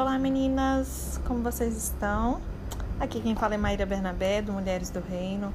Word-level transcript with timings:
Olá 0.00 0.16
meninas, 0.16 1.20
como 1.26 1.42
vocês 1.42 1.76
estão? 1.76 2.40
Aqui 3.00 3.20
quem 3.20 3.34
fala 3.34 3.56
é 3.56 3.58
Maíra 3.58 3.84
Bernabé, 3.84 4.40
do 4.40 4.52
Mulheres 4.52 4.90
do 4.90 5.00
Reino. 5.00 5.52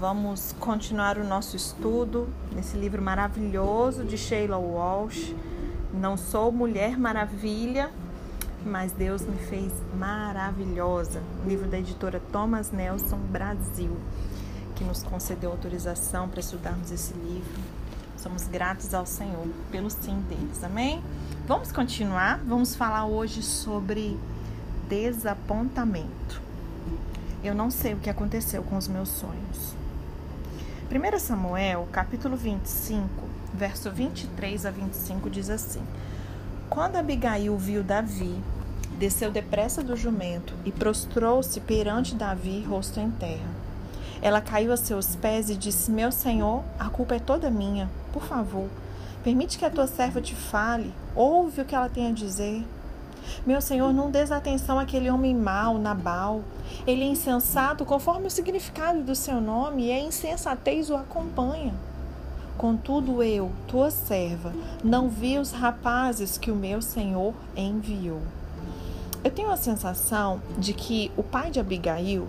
Vamos 0.00 0.52
continuar 0.58 1.16
o 1.16 1.22
nosso 1.22 1.54
estudo 1.54 2.28
nesse 2.52 2.76
livro 2.76 3.00
maravilhoso 3.00 4.02
de 4.02 4.18
Sheila 4.18 4.58
Walsh. 4.58 5.32
Não 5.92 6.16
sou 6.16 6.50
Mulher 6.50 6.98
Maravilha, 6.98 7.88
mas 8.66 8.90
Deus 8.90 9.22
me 9.22 9.38
fez 9.38 9.72
maravilhosa. 9.96 11.22
livro 11.46 11.68
da 11.68 11.78
editora 11.78 12.20
Thomas 12.32 12.72
Nelson 12.72 13.18
Brasil, 13.30 13.96
que 14.74 14.82
nos 14.82 15.04
concedeu 15.04 15.52
autorização 15.52 16.28
para 16.28 16.40
estudarmos 16.40 16.90
esse 16.90 17.14
livro. 17.14 17.62
Somos 18.16 18.48
gratos 18.48 18.92
ao 18.92 19.06
Senhor 19.06 19.46
pelo 19.70 19.88
sim 19.88 20.18
deles, 20.28 20.64
amém? 20.64 21.00
Vamos 21.46 21.70
continuar, 21.70 22.40
vamos 22.46 22.74
falar 22.74 23.04
hoje 23.04 23.42
sobre 23.42 24.18
desapontamento. 24.88 26.40
Eu 27.42 27.54
não 27.54 27.70
sei 27.70 27.92
o 27.92 27.98
que 27.98 28.08
aconteceu 28.08 28.62
com 28.62 28.78
os 28.78 28.88
meus 28.88 29.10
sonhos. 29.10 29.74
1 30.90 31.18
Samuel, 31.18 31.86
capítulo 31.92 32.34
25, 32.34 33.06
verso 33.52 33.90
23 33.90 34.64
a 34.64 34.70
25 34.70 35.28
diz 35.28 35.50
assim: 35.50 35.82
Quando 36.70 36.96
Abigail 36.96 37.58
viu 37.58 37.84
Davi, 37.84 38.42
desceu 38.98 39.30
depressa 39.30 39.82
do 39.82 39.94
jumento 39.94 40.54
e 40.64 40.72
prostrou-se 40.72 41.60
perante 41.60 42.14
Davi, 42.14 42.64
rosto 42.66 42.98
em 42.98 43.10
terra. 43.10 43.50
Ela 44.22 44.40
caiu 44.40 44.72
a 44.72 44.78
seus 44.78 45.14
pés 45.14 45.50
e 45.50 45.56
disse: 45.56 45.90
Meu 45.90 46.10
senhor, 46.10 46.64
a 46.78 46.88
culpa 46.88 47.16
é 47.16 47.18
toda 47.18 47.50
minha. 47.50 47.90
Por 48.14 48.22
favor, 48.22 48.70
permite 49.24 49.58
que 49.58 49.64
a 49.64 49.70
tua 49.70 49.86
serva 49.86 50.20
te 50.20 50.34
fale. 50.34 50.92
Ouve 51.16 51.62
o 51.62 51.64
que 51.64 51.74
ela 51.74 51.88
tem 51.88 52.08
a 52.08 52.12
dizer. 52.12 52.62
Meu 53.46 53.60
Senhor, 53.62 53.90
não 53.90 54.10
des 54.10 54.30
atenção 54.30 54.78
àquele 54.78 55.10
homem 55.10 55.34
mau, 55.34 55.78
Nabal. 55.78 56.42
Ele 56.86 57.02
é 57.02 57.06
insensato 57.06 57.86
conforme 57.86 58.26
o 58.26 58.30
significado 58.30 59.02
do 59.02 59.14
seu 59.14 59.40
nome, 59.40 59.86
e 59.86 59.92
a 59.92 59.98
insensatez 59.98 60.90
o 60.90 60.94
acompanha. 60.94 61.74
Contudo, 62.58 63.22
eu, 63.22 63.50
tua 63.66 63.90
serva, 63.90 64.52
não 64.84 65.08
vi 65.08 65.38
os 65.38 65.52
rapazes 65.52 66.36
que 66.36 66.50
o 66.50 66.56
meu 66.56 66.82
Senhor 66.82 67.34
enviou. 67.56 68.20
Eu 69.24 69.30
tenho 69.30 69.50
a 69.50 69.56
sensação 69.56 70.40
de 70.58 70.74
que 70.74 71.10
o 71.16 71.22
pai 71.22 71.50
de 71.50 71.58
Abigail, 71.58 72.28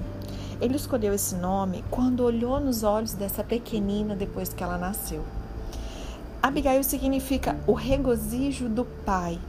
ele 0.62 0.78
escolheu 0.78 1.14
esse 1.14 1.36
nome 1.36 1.84
quando 1.92 2.22
olhou 2.22 2.58
nos 2.58 2.84
olhos 2.84 3.14
dessa 3.14 3.44
pequenina 3.44 4.16
depois 4.16 4.54
que 4.54 4.64
ela 4.64 4.78
nasceu. 4.78 5.26
Abigail 6.46 6.84
significa 6.84 7.58
o 7.66 7.74
regozijo 7.74 8.70
do 8.70 8.86
pai. 8.86 9.40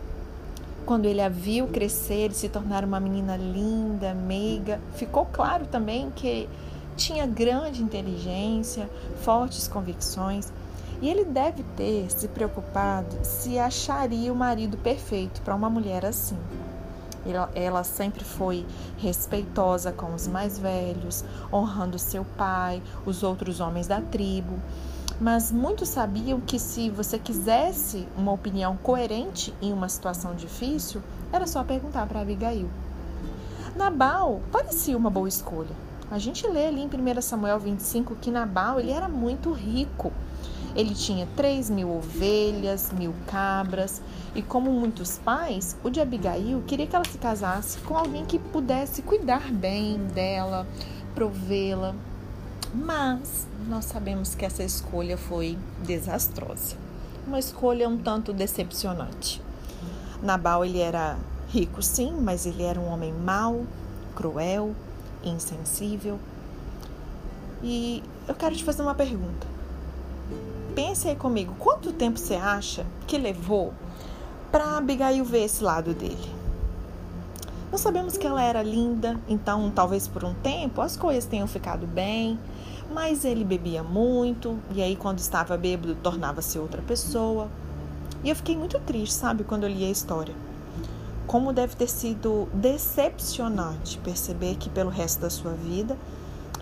Quando 0.87 1.05
ele 1.05 1.21
a 1.21 1.29
viu 1.29 1.67
crescer 1.67 2.31
e 2.31 2.35
se 2.35 2.49
tornar 2.49 2.87
uma 2.87 2.99
menina 2.99 3.37
linda, 3.37 4.15
meiga, 4.15 4.81
ficou 4.95 5.27
claro 5.27 5.67
também 5.67 6.11
que 6.17 6.49
tinha 6.97 7.27
grande 7.27 7.83
inteligência, 7.83 8.89
fortes 9.21 9.69
convicções, 9.69 10.51
e 11.03 11.11
ele 11.11 11.27
deve 11.27 11.63
ter 11.77 12.11
se 12.11 12.29
preocupado 12.29 13.15
se 13.23 13.59
acharia 13.59 14.33
o 14.33 14.37
marido 14.37 14.79
perfeito 14.79 15.43
para 15.43 15.55
uma 15.55 15.69
mulher 15.69 16.03
assim. 16.03 16.39
Ela, 17.55 17.85
sempre 17.85 18.25
foi 18.25 18.65
respeitosa 18.97 19.93
com 19.93 20.15
os 20.15 20.27
mais 20.27 20.59
velhos, 20.59 21.23
honrando 21.53 21.99
seu 21.99 22.25
pai, 22.39 22.83
os 23.05 23.23
outros 23.23 23.61
homens 23.61 23.87
da 23.87 24.01
tribo 24.01 24.55
mas 25.21 25.51
muitos 25.51 25.89
sabiam 25.89 26.41
que 26.41 26.59
se 26.59 26.91
você 26.91 27.19
quisesse 27.19 28.07
uma 28.17 28.33
opinião 28.33 28.77
coerente 28.77 29.55
em 29.63 29.73
uma 29.73 29.89
situação 29.89 30.35
difícil, 30.35 31.03
era 31.33 31.47
só 31.47 31.65
perguntar 31.65 32.07
para 32.07 32.21
Abigail. 32.21 32.69
Nabal 33.75 34.41
parecia 34.53 34.97
uma 34.97 35.11
boa 35.11 35.29
escolha. 35.29 35.75
A 36.11 36.19
gente 36.19 36.47
lê 36.47 36.67
ali 36.67 36.81
em 36.83 36.87
1 36.87 37.23
Samuel 37.23 37.59
25 37.59 38.15
que 38.17 38.31
Nabal 38.31 38.79
ele 38.79 38.93
era 38.93 39.09
muito 39.09 39.51
rico. 39.53 40.13
Ele 40.75 40.95
tinha 40.95 41.27
3 41.35 41.71
mil 41.71 41.91
ovelhas, 41.91 42.93
mil 42.93 43.15
cabras, 43.27 44.03
e 44.35 44.43
como 44.43 44.71
muitos 44.71 45.17
pais, 45.17 45.75
o 45.83 45.89
de 45.89 46.01
Abigail 46.01 46.63
queria 46.67 46.87
que 46.87 46.95
ela 46.95 47.05
se 47.07 47.17
casasse 47.17 47.79
com 47.79 47.97
alguém 47.97 48.27
que 48.27 48.39
pudesse 48.39 49.01
cuidar 49.01 49.51
bem 49.51 49.97
dela, 50.09 50.67
provê-la, 51.15 51.95
mas 52.77 53.47
nós 53.69 53.87
sabemos 53.87 54.35
que 54.35 54.45
essa 54.45 54.63
escolha 54.63 55.17
foi 55.17 55.59
desastrosa. 55.83 56.77
Uma 57.27 57.39
escolha 57.39 57.89
um 57.89 57.97
tanto 57.97 58.33
decepcionante. 58.33 59.43
Nabal 60.23 60.65
ele 60.65 60.79
era 60.79 61.17
rico 61.49 61.83
sim, 61.83 62.13
mas 62.21 62.45
ele 62.45 62.63
era 62.63 62.79
um 62.79 62.89
homem 62.89 63.13
mau, 63.13 63.65
cruel, 64.15 64.75
insensível. 65.25 66.19
E 67.63 68.03
eu 68.29 68.35
quero 68.35 68.55
te 68.55 68.63
fazer 68.63 68.83
uma 68.83 68.95
pergunta. 68.95 69.47
Pense 70.75 71.09
aí 71.09 71.17
comigo, 71.17 71.55
quanto 71.59 71.93
tempo 71.93 72.19
você 72.19 72.35
acha 72.35 72.85
que 73.07 73.17
levou 73.17 73.73
para 74.53 74.77
Abigail 74.77 75.25
ver 75.25 75.45
esse 75.45 75.65
lado 75.65 75.95
dele? 75.95 76.31
Nós 77.71 77.81
sabemos 77.81 78.17
que 78.17 78.27
ela 78.27 78.43
era 78.43 78.63
linda, 78.63 79.19
então 79.29 79.71
talvez 79.75 80.07
por 80.07 80.25
um 80.25 80.35
tempo 80.35 80.81
as 80.81 80.97
coisas 80.97 81.25
tenham 81.25 81.49
ficado 81.49 81.87
bem, 81.87 82.39
mas 82.93 83.25
ele 83.25 83.45
bebia 83.45 83.83
muito 83.83 84.59
e 84.73 84.81
aí 84.81 84.95
quando 84.95 85.19
estava 85.19 85.57
bêbado 85.57 85.95
tornava-se 85.97 86.59
outra 86.59 86.81
pessoa. 86.83 87.49
E 88.23 88.31
eu 88.31 88.37
fiquei 88.37 88.57
muito 88.57 88.79
triste, 88.81 89.15
sabe, 89.15 89.45
quando 89.45 89.65
eu 89.65 89.69
li 89.69 89.85
a 89.85 89.91
história. 89.91 90.35
Como 91.27 91.53
deve 91.53 91.75
ter 91.75 91.89
sido 91.89 92.49
decepcionante 92.55 93.99
perceber 93.99 94.55
que 94.55 94.71
pelo 94.71 94.91
resto 94.91 95.21
da 95.21 95.31
sua 95.31 95.53
vida 95.53 95.97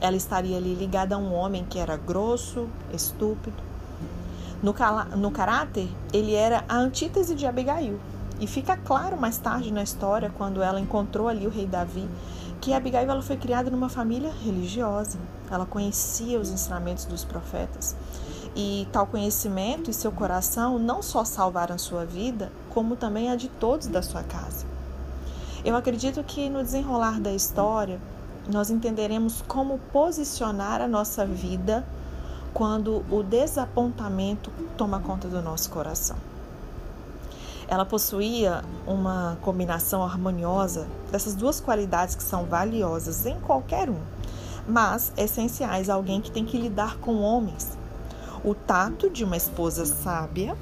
ela 0.00 0.16
estaria 0.16 0.56
ali 0.56 0.74
ligada 0.74 1.14
a 1.14 1.18
um 1.18 1.34
homem 1.34 1.64
que 1.64 1.78
era 1.78 1.96
grosso, 1.96 2.66
estúpido. 2.92 3.62
No, 4.62 4.74
no 5.16 5.30
caráter, 5.30 5.88
ele 6.12 6.34
era 6.34 6.64
a 6.66 6.76
antítese 6.76 7.34
de 7.34 7.46
Abigail. 7.46 8.00
E 8.40 8.46
fica 8.46 8.76
claro 8.76 9.16
mais 9.16 9.38
tarde 9.38 9.72
na 9.72 9.82
história, 9.82 10.32
quando 10.36 10.62
ela 10.62 10.80
encontrou 10.80 11.28
ali 11.28 11.46
o 11.46 11.50
rei 11.50 11.66
Davi, 11.66 12.08
que 12.60 12.72
Abigail 12.72 13.10
ela 13.10 13.22
foi 13.22 13.36
criada 13.36 13.70
numa 13.70 13.88
família 13.88 14.32
religiosa. 14.42 15.18
Ela 15.50 15.66
conhecia 15.66 16.40
os 16.40 16.50
ensinamentos 16.50 17.04
dos 17.04 17.24
profetas. 17.24 17.94
E 18.56 18.88
tal 18.92 19.06
conhecimento 19.06 19.90
e 19.90 19.94
seu 19.94 20.10
coração 20.10 20.78
não 20.78 21.02
só 21.02 21.24
salvaram 21.24 21.76
sua 21.76 22.04
vida, 22.04 22.50
como 22.70 22.96
também 22.96 23.30
a 23.30 23.36
de 23.36 23.48
todos 23.48 23.86
da 23.86 24.02
sua 24.02 24.22
casa. 24.22 24.64
Eu 25.64 25.76
acredito 25.76 26.22
que 26.22 26.48
no 26.50 26.62
desenrolar 26.62 27.20
da 27.20 27.32
história, 27.32 28.00
nós 28.50 28.70
entenderemos 28.70 29.42
como 29.48 29.78
posicionar 29.92 30.80
a 30.80 30.88
nossa 30.88 31.24
vida 31.24 31.84
quando 32.52 33.04
o 33.10 33.22
desapontamento 33.22 34.50
toma 34.76 35.00
conta 35.00 35.26
do 35.28 35.42
nosso 35.42 35.70
coração. 35.70 36.33
Ela 37.66 37.84
possuía 37.84 38.62
uma 38.86 39.38
combinação 39.42 40.02
harmoniosa 40.02 40.86
dessas 41.10 41.34
duas 41.34 41.60
qualidades 41.60 42.14
que 42.14 42.22
são 42.22 42.44
valiosas 42.44 43.24
em 43.24 43.38
qualquer 43.40 43.88
um, 43.88 43.98
mas 44.68 45.12
essenciais 45.16 45.88
a 45.88 45.94
alguém 45.94 46.20
que 46.20 46.30
tem 46.30 46.44
que 46.44 46.58
lidar 46.58 46.98
com 46.98 47.20
homens. 47.20 47.76
O 48.44 48.54
tato 48.54 49.08
de 49.08 49.24
uma 49.24 49.36
esposa 49.36 49.86
sábia 49.86 50.56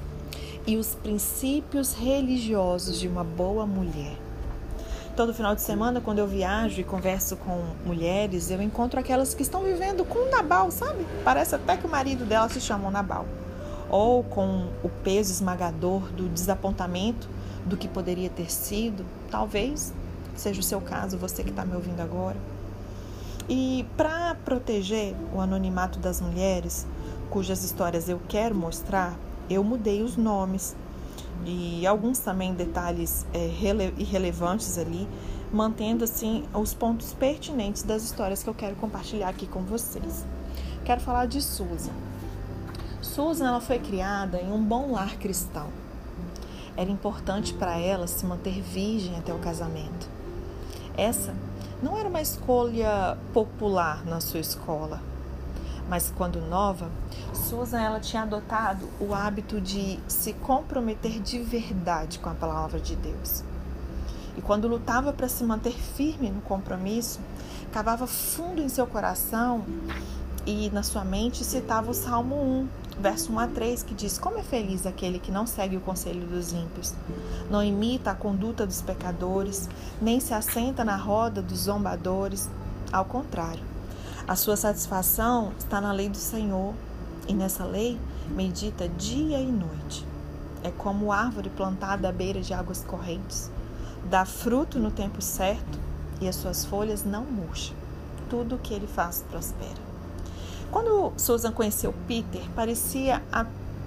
e 0.66 0.76
os 0.76 0.94
princípios 0.94 1.92
religiosos 1.92 2.98
de 2.98 3.08
uma 3.08 3.24
boa 3.24 3.66
mulher. 3.66 4.16
Todo 5.16 5.34
final 5.34 5.54
de 5.54 5.60
semana, 5.60 6.00
quando 6.00 6.20
eu 6.20 6.26
viajo 6.26 6.80
e 6.80 6.84
converso 6.84 7.36
com 7.36 7.62
mulheres, 7.84 8.50
eu 8.50 8.62
encontro 8.62 8.98
aquelas 8.98 9.34
que 9.34 9.42
estão 9.42 9.62
vivendo 9.62 10.04
com 10.04 10.30
Nabal, 10.30 10.70
sabe? 10.70 11.04
Parece 11.22 11.54
até 11.54 11.76
que 11.76 11.86
o 11.86 11.91
marido 11.91 12.24
dela 12.24 12.48
se 12.48 12.60
chama 12.60 12.91
Nabal 12.91 13.26
ou 13.92 14.24
com 14.24 14.71
o 14.83 14.89
peso 15.04 15.30
esmagador 15.30 16.10
do 16.12 16.27
desapontamento 16.30 17.28
do 17.66 17.77
que 17.77 17.86
poderia 17.86 18.30
ter 18.30 18.50
sido, 18.50 19.04
talvez 19.30 19.92
seja 20.34 20.60
o 20.60 20.65
seu 20.65 20.80
caso, 20.80 21.18
você 21.18 21.44
que 21.44 21.50
está 21.50 21.65
me 21.65 21.77
ouvindo 21.77 22.00
agora. 22.00 22.36
E 23.48 23.86
para 23.97 24.34
proteger 24.47 25.15
o 25.34 25.41
anonimato 25.41 25.98
das 25.98 26.21
mulheres, 26.21 26.86
cujas 27.28 27.62
histórias 27.62 28.09
eu 28.09 28.18
quero 28.28 28.54
mostrar, 28.54 29.15
eu 29.50 29.62
mudei 29.62 30.03
os 30.03 30.16
nomes 30.16 30.74
e 31.44 31.86
alguns 31.86 32.18
também 32.18 32.54
detalhes 32.54 33.27
é, 33.34 33.50
irrelevantes 33.98 34.78
ali, 34.78 35.06
mantendo 35.53 36.04
assim 36.04 36.44
os 36.54 36.72
pontos 36.72 37.12
pertinentes 37.12 37.83
das 37.83 38.03
histórias 38.03 38.42
que 38.42 38.48
eu 38.48 38.54
quero 38.54 38.74
compartilhar 38.77 39.28
aqui 39.28 39.47
com 39.47 39.60
vocês. 39.62 40.24
Quero 40.84 41.00
falar 41.00 41.27
de 41.27 41.42
Susan. 41.42 42.11
Susan 43.14 43.47
ela 43.47 43.60
foi 43.60 43.78
criada 43.78 44.41
em 44.41 44.50
um 44.50 44.62
bom 44.62 44.92
lar 44.92 45.18
cristão. 45.18 45.66
Era 46.74 46.91
importante 46.91 47.53
para 47.53 47.76
ela 47.78 48.06
se 48.06 48.24
manter 48.24 48.62
virgem 48.62 49.18
até 49.18 49.34
o 49.34 49.38
casamento. 49.38 50.09
Essa 50.97 51.34
não 51.82 51.98
era 51.98 52.09
uma 52.09 52.22
escolha 52.22 53.18
popular 53.34 54.03
na 54.06 54.18
sua 54.18 54.41
escola, 54.41 54.98
mas 55.91 56.10
quando 56.16 56.41
nova, 56.41 56.91
Susan 57.34 57.82
ela 57.82 58.00
tinha 58.00 58.22
adotado 58.22 58.88
o 58.98 59.12
hábito 59.12 59.60
de 59.60 60.00
se 60.08 60.32
comprometer 60.32 61.20
de 61.20 61.38
verdade 61.38 62.18
com 62.18 62.30
a 62.30 62.34
palavra 62.34 62.80
de 62.80 62.97
Deus. 62.97 63.44
E 64.38 64.41
quando 64.41 64.66
lutava 64.66 65.12
para 65.12 65.28
se 65.28 65.44
manter 65.44 65.74
firme 65.74 66.30
no 66.30 66.41
compromisso, 66.41 67.20
cavava 67.72 68.06
fundo 68.06 68.62
em 68.62 68.70
seu 68.70 68.86
coração 68.86 69.66
e 70.44 70.71
na 70.71 70.83
sua 70.83 71.04
mente 71.04 71.44
citava 71.44 71.91
o 71.91 71.94
Salmo 71.94 72.34
1, 72.34 72.68
verso 73.00 73.33
1 73.33 73.39
a 73.39 73.47
3, 73.47 73.83
que 73.83 73.94
diz: 73.94 74.18
Como 74.18 74.39
é 74.39 74.42
feliz 74.42 74.86
aquele 74.86 75.18
que 75.18 75.30
não 75.30 75.47
segue 75.47 75.77
o 75.77 75.80
conselho 75.80 76.27
dos 76.27 76.53
ímpios, 76.53 76.94
não 77.50 77.62
imita 77.62 78.10
a 78.10 78.15
conduta 78.15 78.66
dos 78.66 78.83
pecadores, 78.83 79.68
nem 80.00 80.18
se 80.18 80.34
assenta 80.34 80.84
na 80.84 80.97
roda 80.97 81.41
dos 81.41 81.60
zombadores. 81.60 82.50
Ao 82.92 83.04
contrário, 83.04 83.62
a 84.27 84.36
sua 84.36 84.56
satisfação 84.56 85.53
está 85.59 85.80
na 85.80 85.92
lei 85.92 86.09
do 86.09 86.16
Senhor, 86.16 86.74
e 87.28 87.34
nessa 87.34 87.65
lei 87.65 87.98
medita 88.30 88.89
dia 88.89 89.39
e 89.39 89.50
noite. 89.50 90.06
É 90.65 90.71
como 90.71 91.12
árvore 91.12 91.50
plantada 91.50 92.09
à 92.09 92.12
beira 92.12 92.41
de 92.41 92.54
águas 92.54 92.84
correntes, 92.84 93.50
dá 94.09 94.24
fruto 94.24 94.78
no 94.78 94.91
tempo 94.91 95.21
certo 95.21 95.78
e 96.21 96.28
as 96.28 96.36
suas 96.36 96.65
folhas 96.65 97.04
não 97.04 97.24
murcham. 97.24 97.77
Tudo 98.28 98.54
o 98.54 98.59
que 98.59 98.72
ele 98.72 98.86
faz 98.86 99.24
prospera. 99.28 99.91
Quando 100.72 101.13
Susan 101.19 101.53
conheceu 101.53 101.95
Peter, 102.09 102.41
parecia 102.57 103.22
a, 103.30 103.45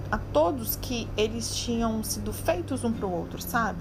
a 0.08 0.18
todos 0.32 0.76
que 0.76 1.08
eles 1.16 1.54
tinham 1.56 2.02
sido 2.04 2.32
feitos 2.32 2.84
um 2.84 2.92
para 2.92 3.04
o 3.04 3.12
outro, 3.12 3.42
sabe? 3.42 3.80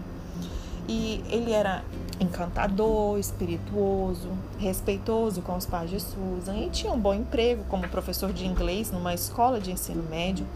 E 0.87 1.23
ele 1.29 1.51
era 1.51 1.83
encantador, 2.19 3.19
espirituoso, 3.19 4.29
respeitoso 4.57 5.43
com 5.43 5.55
os 5.55 5.67
pais 5.67 5.91
de 5.91 5.99
Susan 5.99 6.57
e 6.57 6.69
tinha 6.71 6.91
um 6.91 6.99
bom 6.99 7.13
emprego 7.13 7.63
como 7.69 7.87
professor 7.89 8.33
de 8.33 8.45
inglês 8.45 8.89
numa 8.91 9.13
escola 9.13 9.59
de 9.59 9.71
ensino 9.71 10.01
médio. 10.09 10.47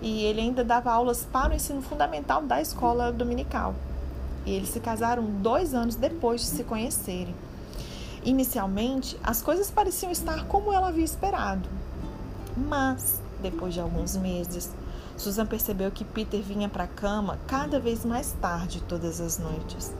E 0.00 0.22
ele 0.22 0.40
ainda 0.40 0.62
dava 0.62 0.92
aulas 0.92 1.26
para 1.32 1.52
o 1.52 1.56
ensino 1.56 1.82
fundamental 1.82 2.42
da 2.42 2.60
escola 2.60 3.10
dominical. 3.10 3.74
E 4.46 4.52
eles 4.52 4.68
se 4.68 4.78
casaram 4.78 5.24
dois 5.24 5.74
anos 5.74 5.96
depois 5.96 6.42
de 6.42 6.46
se 6.46 6.62
conhecerem. 6.62 7.34
Inicialmente, 8.24 9.18
as 9.22 9.42
coisas 9.42 9.68
pareciam 9.68 10.12
estar 10.12 10.46
como 10.46 10.72
ela 10.72 10.88
havia 10.88 11.04
esperado. 11.04 11.68
Mas, 12.56 13.20
depois 13.40 13.74
de 13.74 13.80
alguns 13.80 14.16
meses, 14.16 14.70
Susan 15.16 15.44
percebeu 15.44 15.90
que 15.90 16.04
Peter 16.04 16.40
vinha 16.40 16.68
para 16.68 16.84
a 16.84 16.88
cama 16.88 17.38
cada 17.48 17.80
vez 17.80 18.04
mais 18.04 18.32
tarde 18.40 18.82
todas 18.88 19.20
as 19.20 19.38
noites. 19.38 19.92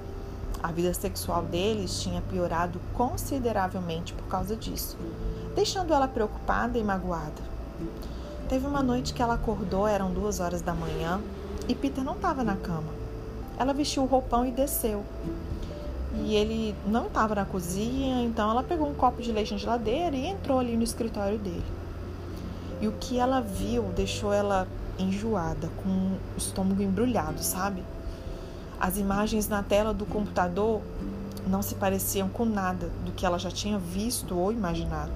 A 0.63 0.71
vida 0.71 0.95
sexual 0.95 1.43
deles 1.43 2.01
tinha 2.01 2.21
piorado 2.21 2.81
consideravelmente 2.95 4.13
por 4.13 4.29
causa 4.29 4.55
disso, 4.55 4.97
deixando 5.57 5.93
ela 5.93 6.07
preocupada 6.07 6.79
e 6.79 6.85
magoada. 6.85 7.43
Teve 8.49 8.67
uma 8.69 8.85
noite 8.85 9.13
que 9.13 9.21
ela 9.21 9.35
acordou, 9.35 9.89
eram 9.89 10.13
duas 10.13 10.39
horas 10.39 10.63
da 10.63 10.75
manhã, 10.75 11.21
e 11.69 11.75
Peter 11.75 12.05
não 12.05 12.15
estava 12.15 12.45
na 12.45 12.55
cama. 12.55 12.93
Ela 13.59 13.75
vestiu 13.75 14.05
o 14.05 14.07
roupão 14.07 14.47
e 14.47 14.53
desceu 14.53 15.05
e 16.15 16.35
ele 16.35 16.75
não 16.87 17.07
estava 17.07 17.35
na 17.35 17.45
cozinha, 17.45 18.23
então 18.23 18.51
ela 18.51 18.63
pegou 18.63 18.89
um 18.89 18.95
copo 18.95 19.23
de 19.23 19.33
leite 19.33 19.53
na 19.53 19.59
geladeira 19.59 20.15
e 20.15 20.27
entrou 20.27 20.59
ali 20.59 20.77
no 20.77 20.83
escritório 20.83 21.39
dele. 21.39 21.65
E 22.81 22.89
o 22.89 22.93
que 22.93 23.19
ela 23.19 23.41
viu 23.41 23.85
deixou 23.95 24.33
ela 24.33 24.67
enjoada, 24.99 25.71
com 25.83 25.89
o 25.89 26.19
estômago 26.37 26.83
embrulhado, 26.83 27.43
sabe? 27.43 27.83
As 28.79 28.99
imagens 28.99 29.49
na 29.49 29.63
tela 29.63 29.95
do 29.95 30.05
computador 30.05 30.83
não 31.47 31.63
se 31.63 31.75
pareciam 31.77 32.29
com 32.29 32.45
nada 32.45 32.91
do 33.05 33.13
que 33.13 33.25
ela 33.25 33.39
já 33.39 33.51
tinha 33.51 33.79
visto 33.79 34.37
ou 34.37 34.53
imaginado. 34.53 35.13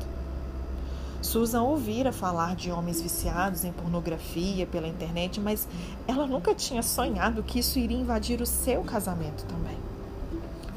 Susan 1.20 1.62
ouvira 1.62 2.12
falar 2.12 2.54
de 2.54 2.70
homens 2.70 3.00
viciados 3.00 3.64
em 3.64 3.72
pornografia 3.72 4.66
pela 4.66 4.86
internet, 4.86 5.40
mas 5.40 5.66
ela 6.06 6.26
nunca 6.26 6.54
tinha 6.54 6.82
sonhado 6.82 7.42
que 7.42 7.58
isso 7.58 7.78
iria 7.78 7.98
invadir 7.98 8.40
o 8.40 8.46
seu 8.46 8.82
casamento 8.82 9.44
também. 9.46 9.76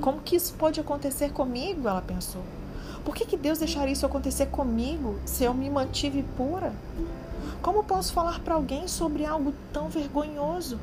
Como 0.02 0.22
que 0.22 0.36
isso 0.36 0.54
pode 0.54 0.80
acontecer 0.80 1.32
comigo? 1.32 1.88
Ela 1.88 2.02
pensou. 2.02 2.42
Por 3.04 3.16
que, 3.16 3.26
que 3.26 3.38
Deus 3.38 3.60
deixaria 3.60 3.94
isso 3.94 4.06
acontecer 4.06 4.48
comigo 4.48 5.20
se 5.26 5.44
eu 5.44 5.54
me 5.54 5.70
mantive 5.70 6.24
pura? 6.38 6.74
Como 7.62 7.84
posso 7.84 8.14
falar 8.14 8.40
para 8.40 8.56
alguém 8.56 8.88
sobre 8.88 9.26
algo 9.26 9.54
tão 9.74 9.90
vergonhoso? 9.90 10.80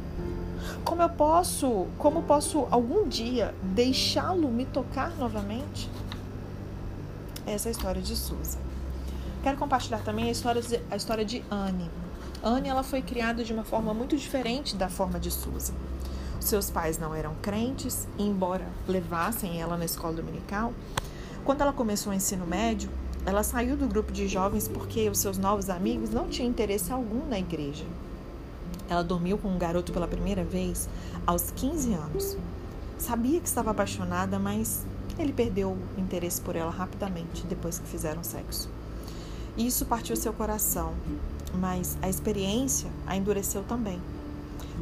Como 0.84 1.02
eu 1.02 1.08
posso, 1.08 1.86
como 1.98 2.22
posso 2.22 2.66
algum 2.70 3.08
dia 3.08 3.54
deixá-lo 3.62 4.48
me 4.48 4.66
tocar 4.66 5.10
novamente? 5.16 5.88
Essa 7.46 7.68
é 7.68 7.70
a 7.70 7.72
história 7.72 8.02
de 8.02 8.16
Susan. 8.16 8.58
Quero 9.42 9.56
compartilhar 9.56 9.98
também 9.98 10.28
a 10.28 10.32
história 10.32 10.60
de, 10.60 10.80
a 10.90 10.96
história 10.96 11.24
de 11.24 11.42
Anne. 11.50 11.88
Anne 12.42 12.68
ela 12.68 12.82
foi 12.82 13.00
criada 13.00 13.44
de 13.44 13.52
uma 13.52 13.64
forma 13.64 13.94
muito 13.94 14.16
diferente 14.16 14.74
da 14.74 14.88
forma 14.88 15.20
de 15.20 15.30
Susan. 15.30 15.74
Seus 16.46 16.70
pais 16.70 16.96
não 16.96 17.12
eram 17.12 17.34
crentes, 17.42 18.06
embora 18.16 18.64
levassem 18.86 19.60
ela 19.60 19.76
na 19.76 19.84
escola 19.84 20.12
dominical. 20.14 20.72
Quando 21.44 21.62
ela 21.62 21.72
começou 21.72 22.12
o 22.12 22.14
ensino 22.14 22.46
médio, 22.46 22.88
ela 23.24 23.42
saiu 23.42 23.76
do 23.76 23.88
grupo 23.88 24.12
de 24.12 24.28
jovens 24.28 24.68
porque 24.68 25.10
os 25.10 25.18
seus 25.18 25.38
novos 25.38 25.68
amigos 25.68 26.10
não 26.10 26.28
tinham 26.28 26.48
interesse 26.48 26.92
algum 26.92 27.26
na 27.26 27.36
igreja. 27.36 27.84
Ela 28.88 29.02
dormiu 29.02 29.36
com 29.38 29.48
um 29.48 29.58
garoto 29.58 29.92
pela 29.92 30.06
primeira 30.06 30.44
vez 30.44 30.88
aos 31.26 31.50
15 31.50 31.92
anos. 31.94 32.36
Sabia 32.96 33.40
que 33.40 33.48
estava 33.48 33.72
apaixonada, 33.72 34.38
mas 34.38 34.86
ele 35.18 35.32
perdeu 35.32 35.70
o 35.70 36.00
interesse 36.00 36.40
por 36.40 36.54
ela 36.54 36.70
rapidamente 36.70 37.44
depois 37.44 37.80
que 37.80 37.88
fizeram 37.88 38.22
sexo. 38.22 38.70
Isso 39.58 39.84
partiu 39.84 40.14
seu 40.14 40.32
coração, 40.32 40.94
mas 41.54 41.98
a 42.00 42.08
experiência 42.08 42.88
a 43.04 43.16
endureceu 43.16 43.64
também. 43.64 44.00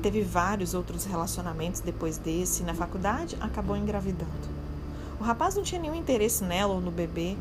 Teve 0.02 0.22
vários 0.22 0.74
outros 0.74 1.04
relacionamentos 1.04 1.80
depois 1.80 2.18
desse 2.18 2.62
e 2.62 2.66
na 2.66 2.74
faculdade 2.74 3.36
acabou 3.40 3.76
engravidando. 3.76 4.30
O 5.18 5.24
rapaz 5.24 5.54
não 5.54 5.62
tinha 5.62 5.80
nenhum 5.80 5.94
interesse 5.94 6.44
nela 6.44 6.74
ou 6.74 6.80
no 6.80 6.90
bebê 6.90 7.36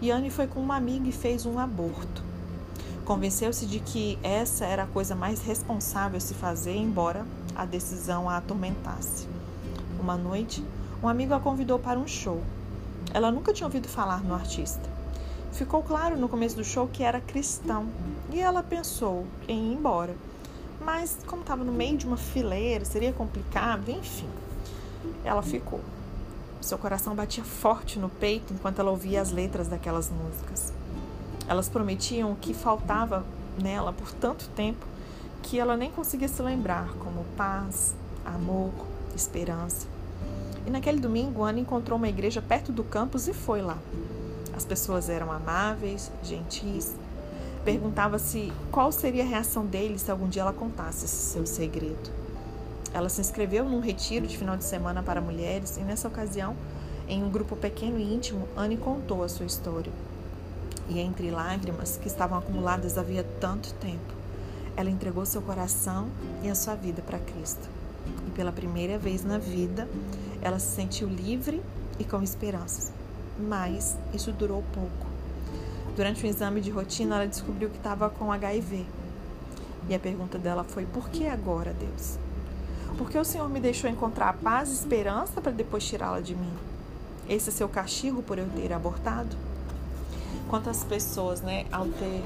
e 0.00 0.10
Anne 0.10 0.30
foi 0.30 0.46
com 0.46 0.60
uma 0.60 0.76
amiga 0.76 1.08
e 1.08 1.12
fez 1.12 1.44
um 1.44 1.58
aborto. 1.58 2.24
Convenceu-se 3.04 3.66
de 3.66 3.80
que 3.80 4.18
essa 4.22 4.64
era 4.64 4.84
a 4.84 4.86
coisa 4.86 5.14
mais 5.14 5.42
responsável 5.42 6.20
se 6.20 6.32
fazer, 6.32 6.74
embora 6.74 7.26
a 7.54 7.64
decisão 7.64 8.28
a 8.28 8.36
atormentasse. 8.36 9.28
Uma 9.98 10.16
noite, 10.16 10.64
um 11.02 11.08
amigo 11.08 11.34
a 11.34 11.40
convidou 11.40 11.78
para 11.78 11.98
um 11.98 12.06
show. 12.06 12.42
Ela 13.12 13.30
nunca 13.30 13.52
tinha 13.52 13.66
ouvido 13.66 13.88
falar 13.88 14.22
no 14.22 14.34
artista. 14.34 14.88
Ficou 15.52 15.82
claro 15.82 16.16
no 16.16 16.28
começo 16.28 16.56
do 16.56 16.64
show 16.64 16.88
que 16.88 17.02
era 17.02 17.20
cristão 17.20 17.88
e 18.32 18.40
ela 18.40 18.62
pensou 18.62 19.26
em 19.48 19.72
ir 19.72 19.74
embora 19.74 20.14
mas 20.80 21.18
como 21.26 21.42
estava 21.42 21.62
no 21.62 21.72
meio 21.72 21.96
de 21.96 22.06
uma 22.06 22.16
fileira, 22.16 22.84
seria 22.84 23.12
complicado, 23.12 23.90
enfim. 23.90 24.28
Ela 25.24 25.42
ficou. 25.42 25.80
Seu 26.60 26.78
coração 26.78 27.14
batia 27.14 27.44
forte 27.44 27.98
no 27.98 28.08
peito 28.08 28.52
enquanto 28.52 28.80
ela 28.80 28.90
ouvia 28.90 29.20
as 29.20 29.30
letras 29.30 29.68
daquelas 29.68 30.10
músicas. 30.10 30.72
Elas 31.48 31.68
prometiam 31.68 32.32
o 32.32 32.36
que 32.36 32.54
faltava 32.54 33.24
nela 33.60 33.92
por 33.92 34.12
tanto 34.12 34.48
tempo 34.50 34.86
que 35.42 35.58
ela 35.58 35.76
nem 35.76 35.90
conseguia 35.90 36.28
se 36.28 36.40
lembrar, 36.42 36.88
como 36.98 37.24
paz, 37.36 37.94
amor, 38.24 38.72
esperança. 39.16 39.86
E 40.66 40.70
naquele 40.70 41.00
domingo, 41.00 41.42
Ana 41.42 41.60
encontrou 41.60 41.96
uma 41.96 42.08
igreja 42.08 42.42
perto 42.42 42.70
do 42.70 42.84
campus 42.84 43.26
e 43.26 43.32
foi 43.32 43.62
lá. 43.62 43.78
As 44.54 44.64
pessoas 44.64 45.08
eram 45.08 45.32
amáveis, 45.32 46.12
gentis, 46.22 46.94
Perguntava-se 47.64 48.50
qual 48.72 48.90
seria 48.90 49.22
a 49.22 49.26
reação 49.26 49.66
dele 49.66 49.98
se 49.98 50.10
algum 50.10 50.28
dia 50.28 50.42
ela 50.42 50.52
contasse 50.52 51.04
esse 51.04 51.32
seu 51.32 51.44
segredo. 51.44 52.10
Ela 52.92 53.08
se 53.08 53.20
inscreveu 53.20 53.64
num 53.64 53.80
retiro 53.80 54.26
de 54.26 54.36
final 54.36 54.56
de 54.56 54.64
semana 54.64 55.02
para 55.02 55.20
mulheres 55.20 55.76
e, 55.76 55.80
nessa 55.80 56.08
ocasião, 56.08 56.56
em 57.06 57.22
um 57.22 57.30
grupo 57.30 57.54
pequeno 57.54 57.98
e 57.98 58.14
íntimo, 58.14 58.48
Anne 58.56 58.76
contou 58.76 59.22
a 59.22 59.28
sua 59.28 59.44
história. 59.44 59.92
E 60.88 60.98
entre 60.98 61.30
lágrimas 61.30 61.96
que 61.96 62.08
estavam 62.08 62.38
acumuladas 62.38 62.96
havia 62.96 63.24
tanto 63.38 63.74
tempo, 63.74 64.14
ela 64.76 64.88
entregou 64.88 65.26
seu 65.26 65.42
coração 65.42 66.08
e 66.42 66.48
a 66.48 66.54
sua 66.54 66.74
vida 66.74 67.02
para 67.02 67.18
Cristo. 67.18 67.68
E 68.26 68.30
pela 68.30 68.50
primeira 68.50 68.96
vez 68.96 69.22
na 69.22 69.38
vida, 69.38 69.86
ela 70.40 70.58
se 70.58 70.74
sentiu 70.74 71.08
livre 71.08 71.62
e 71.98 72.04
com 72.04 72.22
esperanças. 72.22 72.92
Mas 73.38 73.96
isso 74.14 74.32
durou 74.32 74.64
pouco. 74.72 75.09
Durante 76.00 76.24
um 76.24 76.30
exame 76.30 76.62
de 76.62 76.70
rotina, 76.70 77.16
ela 77.16 77.26
descobriu 77.26 77.68
que 77.68 77.76
estava 77.76 78.08
com 78.08 78.32
HIV. 78.32 78.86
E 79.86 79.94
a 79.94 79.98
pergunta 79.98 80.38
dela 80.38 80.64
foi: 80.64 80.86
por 80.86 81.10
que 81.10 81.26
agora, 81.26 81.74
Deus? 81.74 82.18
Por 82.96 83.10
que 83.10 83.18
o 83.18 83.24
Senhor 83.24 83.46
me 83.50 83.60
deixou 83.60 83.90
encontrar 83.90 84.32
paz 84.38 84.70
e 84.70 84.72
esperança 84.76 85.42
para 85.42 85.52
depois 85.52 85.84
tirá-la 85.84 86.20
de 86.20 86.34
mim? 86.34 86.54
Esse 87.28 87.50
é 87.50 87.52
seu 87.52 87.68
castigo 87.68 88.22
por 88.22 88.38
eu 88.38 88.48
ter 88.48 88.72
abortado? 88.72 89.36
Quantas 90.48 90.82
pessoas, 90.84 91.42
né, 91.42 91.66
ao 91.70 91.84
ter 91.84 92.24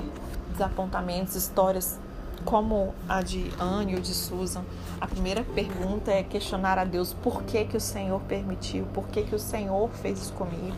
desapontamentos, 0.52 1.35
histórias 1.35 1.99
como 2.45 2.95
a 3.09 3.23
de 3.23 3.50
Anne 3.59 3.97
ou 3.97 4.00
de 4.00 4.14
Susan, 4.14 4.62
a 5.00 5.09
primeira 5.09 5.43
pergunta 5.43 6.12
é 6.12 6.23
questionar 6.23 6.78
a 6.78 6.85
Deus 6.85 7.12
por 7.12 7.43
que, 7.43 7.64
que 7.64 7.76
o 7.76 7.81
Senhor 7.81 8.21
permitiu, 8.21 8.87
por 8.95 9.09
que, 9.09 9.25
que 9.25 9.35
o 9.35 9.40
Senhor 9.40 9.90
fez 10.00 10.23
isso 10.23 10.33
comigo, 10.35 10.76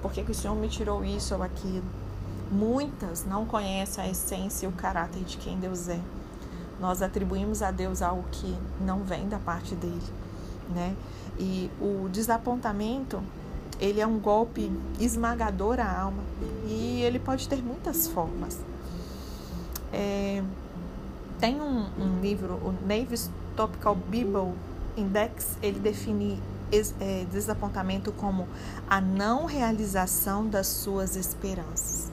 por 0.00 0.10
que, 0.10 0.22
que 0.22 0.30
o 0.30 0.34
Senhor 0.34 0.54
me 0.54 0.70
tirou 0.70 1.04
isso 1.04 1.34
ou 1.34 1.42
aquilo. 1.42 1.84
Muitas 2.50 3.24
não 3.24 3.46
conhecem 3.46 4.02
a 4.02 4.08
essência 4.08 4.66
e 4.66 4.68
o 4.68 4.72
caráter 4.72 5.22
de 5.22 5.36
quem 5.36 5.58
Deus 5.58 5.88
é. 5.88 6.00
Nós 6.80 7.02
atribuímos 7.02 7.62
a 7.62 7.70
Deus 7.70 8.02
algo 8.02 8.24
que 8.32 8.56
não 8.80 9.04
vem 9.04 9.28
da 9.28 9.38
parte 9.38 9.74
dele. 9.74 10.02
né? 10.70 10.96
E 11.38 11.70
o 11.80 12.08
desapontamento, 12.08 13.22
ele 13.80 14.00
é 14.00 14.06
um 14.06 14.18
golpe 14.18 14.70
esmagador 14.98 15.80
à 15.80 16.00
alma 16.00 16.22
e 16.66 17.02
ele 17.02 17.18
pode 17.18 17.48
ter 17.48 17.62
muitas 17.62 18.08
formas. 18.08 18.58
É, 19.92 20.42
tem 21.38 21.60
um, 21.60 21.86
um, 21.98 22.20
livro, 22.20 22.54
o 22.54 22.74
Navy's 22.86 23.30
Topical 23.56 23.94
Bible 23.94 24.52
Index, 24.96 25.56
ele 25.62 25.80
define 25.80 26.40
é, 27.00 27.24
desapontamento 27.30 28.12
como 28.12 28.46
a 28.88 29.00
não 29.00 29.46
realização 29.46 30.46
das 30.46 30.66
suas 30.66 31.16
esperanças. 31.16 32.10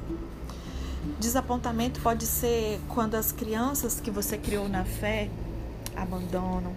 Desapontamento 1.20 2.00
pode 2.02 2.28
ser 2.28 2.80
quando 2.90 3.16
as 3.16 3.32
crianças 3.32 4.00
que 4.00 4.12
você 4.12 4.38
criou 4.38 4.70
na 4.70 4.86
fé 4.86 5.28
abandonam, 5.96 6.72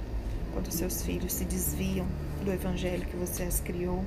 quando 0.55 0.71
seus 0.71 1.03
filhos 1.03 1.35
se 1.35 1.45
desviam 1.45 2.07
do 2.43 2.51
evangelho 2.51 3.05
que 3.05 3.17
você 3.17 3.43
as 3.43 3.61
criou. 3.61 4.03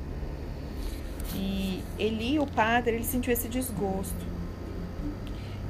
E 1.36 1.84
Eli, 2.00 2.40
o 2.40 2.48
padre, 2.48 2.96
ele 2.96 3.04
sentiu 3.04 3.32
esse 3.32 3.48
desgosto. 3.48 4.26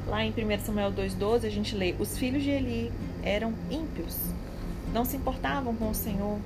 Lá 0.08 0.24
em 0.24 0.32
1 0.32 0.66
Samuel 0.66 0.94
2,12 0.94 1.46
a 1.46 1.50
gente 1.50 1.76
lê: 1.76 1.94
Os 2.00 2.18
filhos 2.18 2.42
de 2.42 2.50
Eli 2.50 2.90
eram 3.22 3.54
ímpios, 3.70 4.18
não 4.94 5.04
se 5.04 5.18
importavam 5.18 5.76
com 5.76 5.90
o 5.90 5.96
Senhor. 5.96 6.40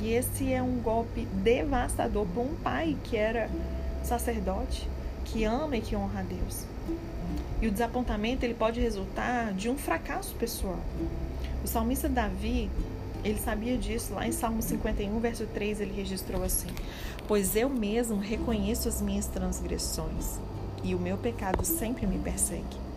E 0.00 0.10
esse 0.14 0.50
é 0.50 0.62
um 0.62 0.80
golpe 0.80 1.26
devastador 1.44 2.26
para 2.26 2.42
um 2.42 2.54
pai 2.54 2.96
que 3.04 3.14
era 3.14 3.50
sacerdote, 4.02 4.88
que 5.26 5.44
ama 5.44 5.76
e 5.76 5.82
que 5.82 5.94
honra 5.94 6.20
a 6.20 6.22
Deus. 6.22 6.66
E 7.60 7.66
o 7.66 7.70
desapontamento 7.70 8.44
ele 8.44 8.54
pode 8.54 8.80
resultar 8.80 9.52
de 9.52 9.68
um 9.68 9.76
fracasso 9.76 10.34
pessoal. 10.36 10.78
O 11.64 11.66
salmista 11.66 12.08
Davi, 12.08 12.70
ele 13.24 13.38
sabia 13.38 13.76
disso. 13.76 14.14
Lá 14.14 14.26
em 14.26 14.32
Salmo 14.32 14.62
51, 14.62 15.18
verso 15.18 15.46
3, 15.46 15.80
ele 15.80 15.92
registrou 15.92 16.44
assim: 16.44 16.68
Pois 17.26 17.56
eu 17.56 17.68
mesmo 17.68 18.18
reconheço 18.18 18.88
as 18.88 19.02
minhas 19.02 19.26
transgressões, 19.26 20.38
e 20.84 20.94
o 20.94 20.98
meu 20.98 21.16
pecado 21.16 21.64
sempre 21.64 22.06
me 22.06 22.18
persegue. 22.18 22.88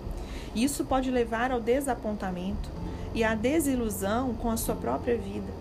Isso 0.54 0.86
pode 0.86 1.10
levar 1.10 1.52
ao 1.52 1.62
desapontamento 1.62 2.70
e 3.16 3.24
à 3.24 3.34
desilusão 3.34 4.34
com 4.36 4.52
a 4.52 4.58
sua 4.58 4.76
própria 4.76 5.18
vida. 5.18 5.52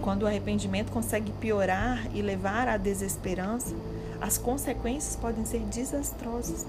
Quando 0.00 0.22
o 0.22 0.26
arrependimento 0.26 0.92
consegue 0.92 1.32
piorar 1.32 2.06
e 2.14 2.22
levar 2.22 2.68
à 2.68 2.76
desesperança, 2.76 3.74
as 4.20 4.38
consequências 4.38 5.16
podem 5.16 5.44
ser 5.44 5.60
desastrosas. 5.60 6.64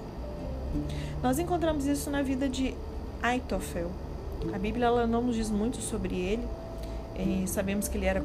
Nós 1.22 1.38
encontramos 1.38 1.86
isso 1.86 2.10
na 2.10 2.22
vida 2.22 2.48
de 2.48 2.74
Aitofel. 3.22 3.90
A 4.52 4.58
Bíblia 4.58 4.86
ela 4.86 5.06
não 5.06 5.22
nos 5.22 5.36
diz 5.36 5.50
muito 5.50 5.78
sobre 5.78 6.16
ele. 6.16 6.46
É, 7.16 7.46
sabemos 7.46 7.88
que 7.88 7.98
ele 7.98 8.06
era 8.06 8.22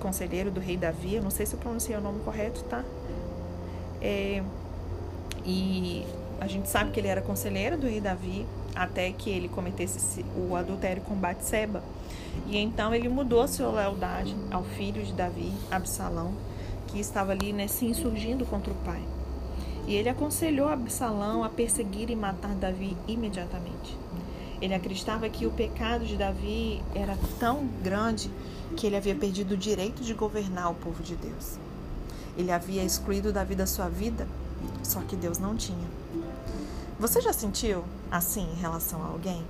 conselheiro 0.00 0.50
do 0.50 0.60
rei 0.60 0.76
Davi. 0.76 1.14
Eu 1.14 1.22
não 1.22 1.30
sei 1.30 1.46
se 1.46 1.54
eu 1.54 1.58
pronunciei 1.58 1.96
o 1.96 2.00
nome 2.00 2.20
correto, 2.20 2.62
tá? 2.64 2.84
É, 4.00 4.42
e 5.44 6.04
a 6.40 6.46
gente 6.46 6.68
sabe 6.68 6.90
que 6.90 7.00
ele 7.00 7.08
era 7.08 7.22
conselheiro 7.22 7.78
do 7.78 7.86
rei 7.86 8.00
Davi 8.00 8.46
até 8.74 9.10
que 9.12 9.30
ele 9.30 9.48
cometesse 9.48 10.24
o 10.36 10.54
adultério 10.56 11.02
com 11.02 11.14
Batseba. 11.14 11.82
E 12.46 12.58
então 12.58 12.94
ele 12.94 13.08
mudou 13.08 13.46
sua 13.46 13.70
lealdade 13.70 14.34
ao 14.50 14.64
filho 14.64 15.02
de 15.02 15.12
Davi, 15.12 15.52
Absalão, 15.70 16.34
que 16.88 16.98
estava 16.98 17.32
ali 17.32 17.52
né, 17.52 17.68
se 17.68 17.86
insurgindo 17.86 18.44
contra 18.44 18.72
o 18.72 18.76
pai. 18.76 19.00
E 19.86 19.94
ele 19.94 20.08
aconselhou 20.08 20.68
Absalão 20.68 21.44
a 21.44 21.48
perseguir 21.48 22.10
e 22.10 22.16
matar 22.16 22.54
Davi 22.54 22.96
imediatamente. 23.06 23.98
Ele 24.60 24.72
acreditava 24.72 25.28
que 25.28 25.46
o 25.46 25.50
pecado 25.50 26.06
de 26.06 26.16
Davi 26.16 26.82
era 26.94 27.18
tão 27.38 27.66
grande 27.82 28.30
que 28.76 28.86
ele 28.86 28.96
havia 28.96 29.14
perdido 29.14 29.52
o 29.54 29.56
direito 29.56 30.02
de 30.02 30.14
governar 30.14 30.70
o 30.70 30.74
povo 30.74 31.02
de 31.02 31.14
Deus. 31.16 31.58
Ele 32.36 32.50
havia 32.50 32.82
excluído 32.82 33.32
Davi 33.32 33.54
da 33.54 33.66
sua 33.66 33.88
vida, 33.88 34.26
só 34.82 35.00
que 35.00 35.16
Deus 35.16 35.38
não 35.38 35.54
tinha. 35.54 35.86
Você 36.98 37.20
já 37.20 37.32
sentiu 37.32 37.84
assim 38.10 38.48
em 38.52 38.60
relação 38.60 39.02
a 39.02 39.08
alguém? 39.08 39.44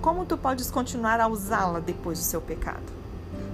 Como 0.00 0.24
tu 0.24 0.38
podes 0.38 0.70
continuar 0.70 1.20
a 1.20 1.28
usá-la 1.28 1.80
depois 1.80 2.18
do 2.18 2.24
seu 2.24 2.40
pecado? 2.40 2.98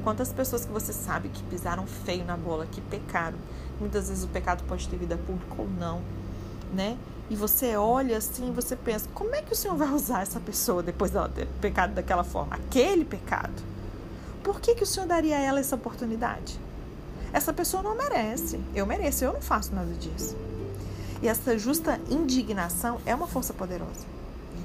Quantas 0.04 0.32
pessoas 0.32 0.64
que 0.64 0.72
você 0.72 0.92
sabe 0.92 1.30
que 1.30 1.42
pisaram 1.44 1.86
feio 1.86 2.24
na 2.24 2.36
bola, 2.36 2.66
que 2.66 2.80
pecaram? 2.82 3.38
Muitas 3.80 4.08
vezes 4.08 4.24
o 4.24 4.28
pecado 4.28 4.64
pode 4.64 4.88
ter 4.88 4.96
vida 4.96 5.16
pública 5.16 5.54
ou 5.58 5.68
não, 5.68 6.02
né? 6.72 6.96
E 7.30 7.36
você 7.36 7.74
olha 7.76 8.18
assim 8.18 8.48
e 8.48 8.52
você 8.52 8.76
pensa: 8.76 9.08
como 9.14 9.34
é 9.34 9.42
que 9.42 9.52
o 9.52 9.56
Senhor 9.56 9.76
vai 9.76 9.90
usar 9.90 10.22
essa 10.22 10.38
pessoa 10.38 10.82
depois 10.82 11.10
dela 11.10 11.28
ter 11.28 11.46
pecado 11.60 11.94
daquela 11.94 12.24
forma? 12.24 12.56
Aquele 12.56 13.04
pecado. 13.04 13.62
Por 14.42 14.60
que, 14.60 14.74
que 14.74 14.82
o 14.82 14.86
Senhor 14.86 15.06
daria 15.06 15.36
a 15.36 15.40
ela 15.40 15.58
essa 15.58 15.74
oportunidade? 15.74 16.60
Essa 17.32 17.52
pessoa 17.52 17.82
não 17.82 17.96
merece. 17.96 18.60
Eu 18.74 18.86
mereço, 18.86 19.24
eu 19.24 19.32
não 19.32 19.40
faço 19.40 19.74
nada 19.74 19.92
disso. 19.94 20.36
E 21.22 21.28
essa 21.28 21.58
justa 21.58 21.98
indignação 22.10 23.00
é 23.06 23.14
uma 23.14 23.26
força 23.26 23.54
poderosa. 23.54 24.06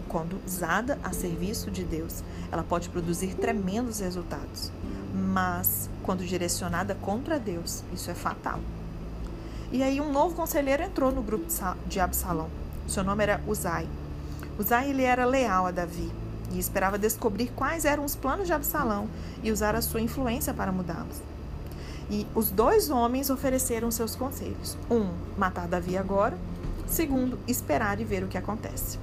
Quando 0.09 0.39
usada 0.45 0.99
a 1.03 1.13
serviço 1.13 1.71
de 1.71 1.83
Deus, 1.83 2.21
ela 2.51 2.63
pode 2.63 2.89
produzir 2.89 3.35
tremendos 3.35 3.99
resultados. 3.99 4.71
Mas, 5.13 5.89
quando 6.03 6.25
direcionada 6.25 6.93
contra 6.95 7.39
Deus, 7.39 7.83
isso 7.93 8.11
é 8.11 8.13
fatal. 8.13 8.59
E 9.71 9.83
aí 9.83 10.01
um 10.01 10.11
novo 10.11 10.35
conselheiro 10.35 10.81
entrou 10.81 11.11
no 11.11 11.21
grupo 11.21 11.45
de 11.85 11.99
Absalão. 11.99 12.49
Seu 12.87 13.03
nome 13.03 13.23
era 13.23 13.39
Uzai. 13.47 13.87
Uzai 14.57 14.89
ele 14.89 15.03
era 15.03 15.25
leal 15.25 15.67
a 15.67 15.71
Davi 15.71 16.11
e 16.51 16.57
esperava 16.57 16.97
descobrir 16.97 17.51
quais 17.55 17.85
eram 17.85 18.03
os 18.03 18.15
planos 18.15 18.47
de 18.47 18.53
Absalão 18.53 19.07
e 19.43 19.51
usar 19.51 19.75
a 19.75 19.81
sua 19.81 20.01
influência 20.01 20.53
para 20.53 20.71
mudá-los. 20.71 21.21
E 22.09 22.25
os 22.33 22.49
dois 22.49 22.89
homens 22.89 23.29
ofereceram 23.29 23.91
seus 23.91 24.15
conselhos: 24.15 24.75
um, 24.89 25.11
matar 25.37 25.67
Davi 25.67 25.95
agora; 25.95 26.35
segundo, 26.87 27.37
esperar 27.47 27.99
e 27.99 28.03
ver 28.03 28.23
o 28.23 28.27
que 28.27 28.37
acontece. 28.39 28.97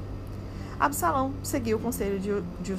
Absalão 0.81 1.33
seguiu 1.45 1.79
o 1.79 1.81
conselho 1.81 2.19
de, 2.19 2.43
de 2.61 2.73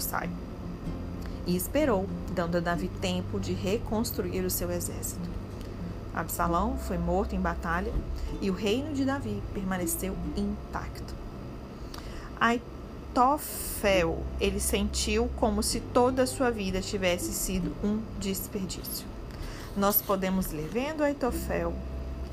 e 1.48 1.56
esperou, 1.56 2.06
dando 2.36 2.58
a 2.58 2.60
Davi 2.60 2.90
tempo 3.00 3.40
de 3.40 3.54
reconstruir 3.54 4.44
o 4.44 4.52
seu 4.52 4.70
exército. 4.70 5.37
Absalão 6.18 6.78
foi 6.78 6.98
morto 6.98 7.36
em 7.36 7.40
batalha 7.40 7.94
e 8.42 8.50
o 8.50 8.54
reino 8.54 8.94
de 8.94 9.06
Davi 9.06 9.42
permaneceu 9.54 10.16
intacto. 10.36 11.14
Aitofel, 12.40 14.24
ele 14.40 14.60
sentiu 14.60 15.30
como 15.38 15.62
se 15.62 15.80
toda 15.80 16.24
a 16.24 16.28
sua 16.28 16.50
vida 16.50 16.82
tivesse 16.82 17.32
sido 17.32 17.72
um 17.84 18.02
desperdício. 18.20 19.06
Nós 19.76 20.02
podemos 20.02 20.52
ler 20.52 20.68
vendo 20.68 21.04
Aitofel 21.04 21.74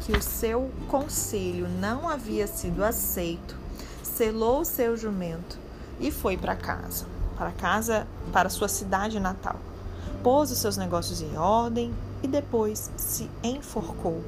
que 0.01 0.13
o 0.13 0.23
seu 0.23 0.71
conselho 0.89 1.69
não 1.69 2.09
havia 2.09 2.47
sido 2.47 2.83
aceito, 2.83 3.55
selou 4.03 4.61
o 4.61 4.65
seu 4.65 4.97
jumento 4.97 5.59
e 6.01 6.11
foi 6.11 6.39
para 6.39 6.57
casa, 6.57 7.07
para 7.37 7.53
casa, 7.53 8.07
para 8.33 8.49
sua 8.49 8.69
cidade 8.69 9.21
natal. 9.21 9.57
Pôs 10.23 10.51
os 10.51 10.59
seus 10.59 10.79
negócios 10.79 11.21
em 11.21 11.37
ordem, 11.37 11.93
e 12.25 12.27
depois 12.27 12.91
se 12.97 13.31
enforcou. 13.43 14.25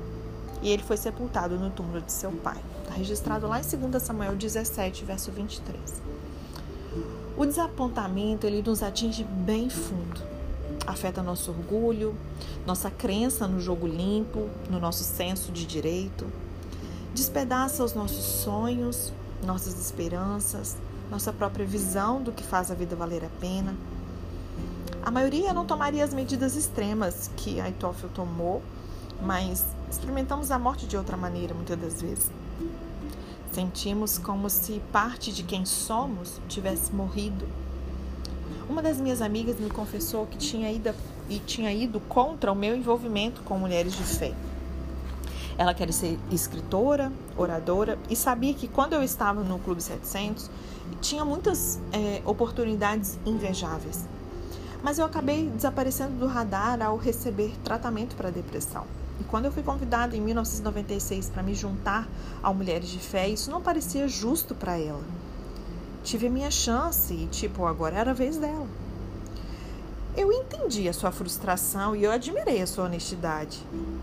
E 0.61 0.69
ele 0.69 0.83
foi 0.83 0.99
sepultado 0.99 1.59
no 1.59 1.71
túmulo 1.71 2.03
de 2.03 2.13
seu 2.13 2.31
pai. 2.31 2.59
Está 2.83 2.95
registrado 2.95 3.49
lá 3.49 3.59
em 3.59 3.63
2 3.63 4.03
Samuel 4.03 4.37
17, 4.37 5.03
verso 5.05 5.33
23. 5.33 5.79
O 7.39 7.47
desapontamento 7.47 8.47
ele 8.47 8.63
nos 8.63 8.83
atinge 8.83 9.25
bem 9.25 9.71
fundo. 9.71 10.21
Afeta 10.87 11.23
nosso 11.23 11.51
orgulho, 11.51 12.15
nossa 12.67 12.91
crença 12.91 13.49
no 13.49 13.61
jogo 13.61 13.87
limpo, 13.87 14.51
no 14.71 14.79
nosso 14.79 15.03
senso 15.03 15.51
de 15.51 15.65
direito. 15.65 16.27
Despedaça 17.15 17.83
os 17.83 17.95
nossos 17.95 18.25
sonhos, 18.25 19.11
nossas 19.43 19.81
esperanças, 19.81 20.77
nossa 21.11 21.33
própria 21.33 21.65
visão 21.65 22.23
do 22.23 22.31
que 22.31 22.43
faz 22.43 22.71
a 22.71 22.75
vida 22.75 22.95
valer 22.95 23.25
a 23.25 23.31
pena 23.41 23.75
a 25.07 25.11
maioria 25.13 25.53
não 25.53 25.65
tomaria 25.65 26.03
as 26.03 26.13
medidas 26.13 26.57
extremas 26.57 27.31
que 27.37 27.61
Aitofel 27.61 28.11
tomou, 28.13 28.61
mas 29.23 29.65
experimentamos 29.89 30.51
a 30.51 30.59
morte 30.59 30.85
de 30.85 30.97
outra 30.97 31.17
maneira 31.17 31.55
muitas 31.55 31.79
das 31.79 32.03
vezes. 32.03 32.29
Sentimos 33.53 34.19
como 34.19 34.51
se 34.51 34.83
parte 34.91 35.33
de 35.33 35.45
quem 35.45 35.65
somos 35.65 36.41
tivesse 36.49 36.93
morrido. 36.93 37.47
Uma 38.69 38.83
das 38.83 39.01
minhas 39.01 39.23
amigas 39.23 39.61
me 39.61 39.71
confessou 39.71 40.27
que 40.27 40.39
tinha 40.39 40.73
ido, 40.73 40.93
e 41.31 41.39
tinha 41.39 41.73
ido 41.73 42.01
contra 42.01 42.51
o 42.51 42.57
meu 42.57 42.75
envolvimento 42.75 43.43
com 43.43 43.57
mulheres 43.57 43.97
de 43.97 44.03
fé. 44.03 44.35
Ela 45.57 45.73
quer 45.73 45.93
ser 45.93 46.19
escritora, 46.33 47.13
oradora 47.37 47.97
e 48.11 48.17
sabia 48.17 48.53
que 48.53 48.67
quando 48.67 48.95
eu 48.95 49.05
estava 49.05 49.45
no 49.45 49.61
Clube 49.61 49.81
700 49.81 50.51
tinha 51.01 51.25
muitas 51.25 51.81
é, 51.93 52.21
oportunidades 52.25 53.21
invejáveis 53.25 54.16
mas 54.87 55.01
eu 55.01 55.05
acabei 55.05 55.51
desaparecendo 55.51 56.13
do 56.13 56.29
radar 56.29 56.81
ao 56.81 56.97
receber 56.97 57.53
tratamento 57.65 58.15
para 58.15 58.31
depressão. 58.31 58.85
E 59.21 59.25
quando 59.25 59.47
eu 59.47 59.51
fui 59.51 59.65
convidada 59.65 60.17
em 60.17 60.21
1996 60.21 61.29
para 61.29 61.43
me 61.43 61.57
juntar 61.57 62.07
ao 62.41 62.55
Mulheres 62.55 62.89
de 62.91 63.01
Fé, 63.01 63.29
isso 63.29 63.51
não 63.51 63.61
parecia 63.61 64.07
justo 64.07 64.55
para 64.55 64.79
ela. 64.79 65.03
Tive 66.05 66.29
a 66.29 66.31
minha 66.31 66.53
chance 66.53 67.13
e, 67.13 67.27
tipo, 67.27 67.67
agora 67.67 67.97
era 67.97 68.13
a 68.13 68.15
vez 68.15 68.37
dela. 68.37 68.69
Eu 70.17 70.31
entendi 70.31 70.89
a 70.89 70.93
sua 70.93 71.11
frustração 71.11 71.97
e 71.97 72.05
eu 72.05 72.13
admirei 72.13 72.63
a 72.63 72.67
sua 72.69 72.85
honestidade. 72.85 73.59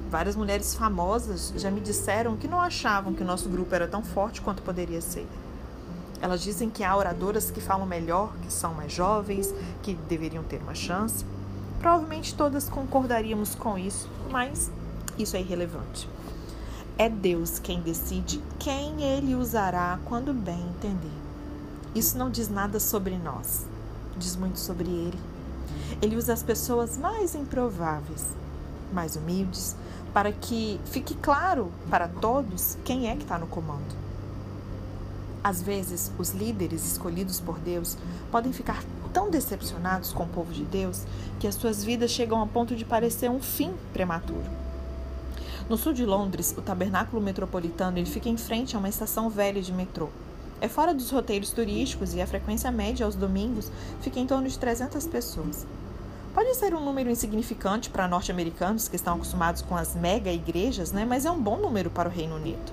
Várias 0.09 0.35
mulheres 0.35 0.75
famosas 0.75 1.53
já 1.55 1.71
me 1.71 1.79
disseram 1.79 2.35
que 2.35 2.45
não 2.45 2.59
achavam 2.59 3.13
que 3.13 3.23
o 3.23 3.25
nosso 3.25 3.47
grupo 3.47 3.73
era 3.73 3.87
tão 3.87 4.03
forte 4.03 4.41
quanto 4.41 4.61
poderia 4.61 4.99
ser. 4.99 5.25
Elas 6.23 6.41
dizem 6.41 6.69
que 6.69 6.85
há 6.85 6.95
oradoras 6.95 7.51
que 7.51 7.59
falam 7.59 7.85
melhor, 7.85 8.31
que 8.41 8.53
são 8.53 8.73
mais 8.73 8.93
jovens, 8.93 9.53
que 9.81 9.93
deveriam 9.93 10.41
ter 10.41 10.61
uma 10.61 10.73
chance. 10.73 11.25
Provavelmente 11.81 12.33
todas 12.33 12.69
concordaríamos 12.69 13.55
com 13.55 13.77
isso, 13.77 14.09
mas 14.31 14.71
isso 15.17 15.35
é 15.35 15.41
irrelevante. 15.41 16.07
É 16.97 17.09
Deus 17.09 17.59
quem 17.59 17.81
decide 17.81 18.41
quem 18.57 19.03
ele 19.03 19.35
usará 19.35 19.99
quando 20.05 20.33
bem 20.33 20.61
entender. 20.69 21.11
Isso 21.93 22.17
não 22.17 22.29
diz 22.29 22.47
nada 22.47 22.79
sobre 22.79 23.17
nós, 23.17 23.65
diz 24.17 24.37
muito 24.37 24.59
sobre 24.61 24.87
ele. 24.87 25.19
Ele 26.01 26.15
usa 26.15 26.31
as 26.31 26.41
pessoas 26.41 26.97
mais 26.97 27.35
improváveis, 27.35 28.33
mais 28.93 29.17
humildes, 29.17 29.75
para 30.13 30.31
que 30.31 30.79
fique 30.85 31.15
claro 31.15 31.69
para 31.89 32.07
todos 32.07 32.77
quem 32.85 33.09
é 33.09 33.15
que 33.17 33.23
está 33.23 33.37
no 33.37 33.47
comando. 33.47 34.02
Às 35.43 35.61
vezes, 35.61 36.09
os 36.17 36.31
líderes 36.31 36.85
escolhidos 36.85 37.39
por 37.39 37.59
Deus 37.59 37.97
podem 38.31 38.53
ficar 38.53 38.81
tão 39.11 39.29
decepcionados 39.29 40.13
com 40.13 40.23
o 40.23 40.29
povo 40.29 40.53
de 40.53 40.63
Deus 40.63 41.03
que 41.39 41.47
as 41.47 41.55
suas 41.55 41.83
vidas 41.83 42.11
chegam 42.11 42.41
a 42.41 42.47
ponto 42.47 42.75
de 42.75 42.85
parecer 42.85 43.29
um 43.29 43.41
fim 43.41 43.73
prematuro. 43.91 44.63
No 45.69 45.77
sul 45.77 45.93
de 45.93 46.05
Londres, 46.05 46.55
o 46.57 46.61
tabernáculo 46.61 47.21
metropolitano 47.21 47.97
ele 47.97 48.09
fica 48.09 48.29
em 48.29 48.37
frente 48.37 48.75
a 48.75 48.79
uma 48.79 48.89
estação 48.89 49.29
velha 49.29 49.61
de 49.61 49.73
metrô. 49.73 50.09
É 50.61 50.69
fora 50.69 50.93
dos 50.93 51.09
roteiros 51.09 51.51
turísticos 51.51 52.13
e 52.13 52.21
a 52.21 52.27
frequência 52.27 52.71
média 52.71 53.05
aos 53.05 53.15
domingos 53.15 53.69
fica 54.01 54.19
em 54.19 54.27
torno 54.27 54.47
de 54.47 54.57
300 54.57 55.05
pessoas. 55.07 55.67
Pode 56.33 56.55
ser 56.55 56.73
um 56.73 56.83
número 56.83 57.09
insignificante 57.09 57.89
para 57.89 58.07
norte-americanos 58.07 58.87
que 58.87 58.95
estão 58.95 59.15
acostumados 59.15 59.61
com 59.61 59.75
as 59.75 59.93
mega 59.93 60.31
igrejas, 60.31 60.91
né? 60.91 61.05
mas 61.05 61.25
é 61.25 61.31
um 61.31 61.39
bom 61.39 61.57
número 61.57 61.89
para 61.89 62.07
o 62.07 62.11
Reino 62.11 62.35
Unido. 62.35 62.71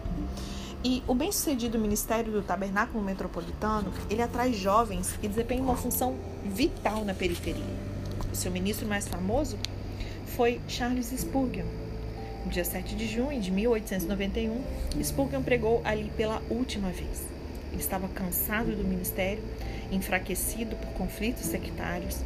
E 0.82 1.02
o 1.06 1.14
bem-sucedido 1.14 1.78
Ministério 1.78 2.32
do 2.32 2.42
Tabernáculo 2.42 3.04
Metropolitano, 3.04 3.92
ele 4.08 4.22
atrai 4.22 4.52
jovens 4.52 5.14
e 5.22 5.28
desempenha 5.28 5.62
uma 5.62 5.76
função 5.76 6.16
vital 6.44 7.04
na 7.04 7.12
periferia. 7.12 7.62
O 8.32 8.34
seu 8.34 8.50
ministro 8.50 8.86
mais 8.86 9.06
famoso 9.06 9.58
foi 10.26 10.60
Charles 10.66 11.08
Spurgeon. 11.08 11.66
No 12.44 12.50
dia 12.50 12.64
7 12.64 12.96
de 12.96 13.06
junho 13.06 13.38
de 13.40 13.50
1891, 13.50 14.62
Spurgeon 15.02 15.42
pregou 15.42 15.82
ali 15.84 16.10
pela 16.16 16.40
última 16.48 16.88
vez. 16.88 17.26
Ele 17.72 17.80
estava 17.80 18.08
cansado 18.08 18.74
do 18.74 18.82
ministério, 18.82 19.42
enfraquecido 19.92 20.76
por 20.76 20.88
conflitos 20.94 21.44
sectários 21.44 22.24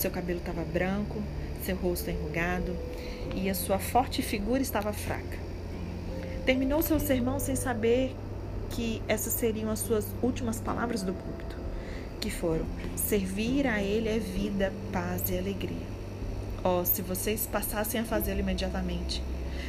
seu 0.00 0.10
cabelo 0.10 0.38
estava 0.38 0.64
branco, 0.64 1.22
seu 1.62 1.76
rosto 1.76 2.10
enrugado 2.10 2.74
e 3.34 3.50
a 3.50 3.54
sua 3.54 3.78
forte 3.78 4.22
figura 4.22 4.62
estava 4.62 4.92
fraca. 4.94 5.49
Terminou 6.50 6.82
seu 6.82 6.98
sermão 6.98 7.38
sem 7.38 7.54
saber 7.54 8.12
que 8.70 9.00
essas 9.06 9.34
seriam 9.34 9.70
as 9.70 9.78
suas 9.78 10.04
últimas 10.20 10.60
palavras 10.60 11.00
do 11.00 11.12
púlpito, 11.12 11.54
que 12.20 12.28
foram: 12.28 12.66
servir 12.96 13.68
a 13.68 13.80
Ele 13.80 14.08
é 14.08 14.18
vida, 14.18 14.72
paz 14.92 15.30
e 15.30 15.38
alegria. 15.38 15.86
Oh, 16.64 16.84
se 16.84 17.02
vocês 17.02 17.46
passassem 17.46 18.00
a 18.00 18.04
fazê-lo 18.04 18.40
imediatamente. 18.40 19.22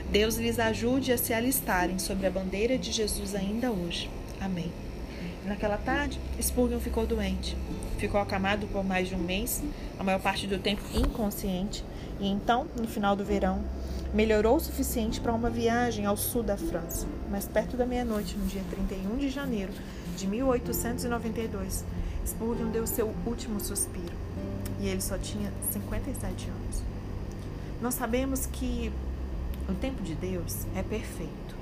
Deus 0.10 0.38
lhes 0.38 0.58
ajude 0.58 1.14
a 1.14 1.20
se 1.20 1.36
alistarem 1.36 2.00
sobre 2.00 2.26
a 2.26 2.32
bandeira 2.32 2.80
de 2.80 2.92
Jesus 2.92 3.36
ainda 3.36 3.70
hoje. 3.72 4.10
Amém. 4.40 4.72
Naquela 5.46 5.78
tarde, 5.78 6.20
Spurgeon 6.42 6.80
ficou 6.80 7.06
doente. 7.06 7.56
Ficou 8.00 8.20
acamado 8.20 8.66
por 8.66 8.84
mais 8.84 9.08
de 9.08 9.14
um 9.14 9.20
mês, 9.20 9.62
a 10.00 10.04
maior 10.04 10.20
parte 10.20 10.48
do 10.48 10.58
tempo 10.58 10.82
inconsciente, 10.96 11.86
e 12.20 12.28
então, 12.28 12.66
no 12.76 12.88
final 12.88 13.16
do 13.16 13.24
verão, 13.24 13.64
melhorou 14.14 14.58
o 14.58 14.60
suficiente 14.60 15.20
para 15.20 15.34
uma 15.34 15.50
viagem 15.50 16.06
ao 16.06 16.18
sul 16.18 16.44
da 16.44 16.58
França. 16.58 17.08
Mas 17.30 17.48
perto 17.48 17.78
da 17.78 17.86
meia-noite, 17.86 18.38
no 18.38 18.46
dia 18.46 18.64
31 18.70 19.18
de 19.18 19.30
janeiro 19.30 19.72
de 20.16 20.28
1892, 20.28 21.86
Spurgeon 22.26 22.70
deu 22.72 22.86
seu 22.86 23.14
último 23.26 23.60
suspiro. 23.60 24.16
E 24.80 24.88
ele 24.88 25.02
só 25.02 25.18
tinha 25.18 25.52
57 25.72 26.50
anos. 26.50 26.82
Nós 27.82 27.94
sabemos 27.94 28.46
que 28.46 28.92
o 29.70 29.74
tempo 29.74 30.02
de 30.04 30.16
Deus 30.16 30.66
é 30.76 30.84
perfeito. 30.84 31.56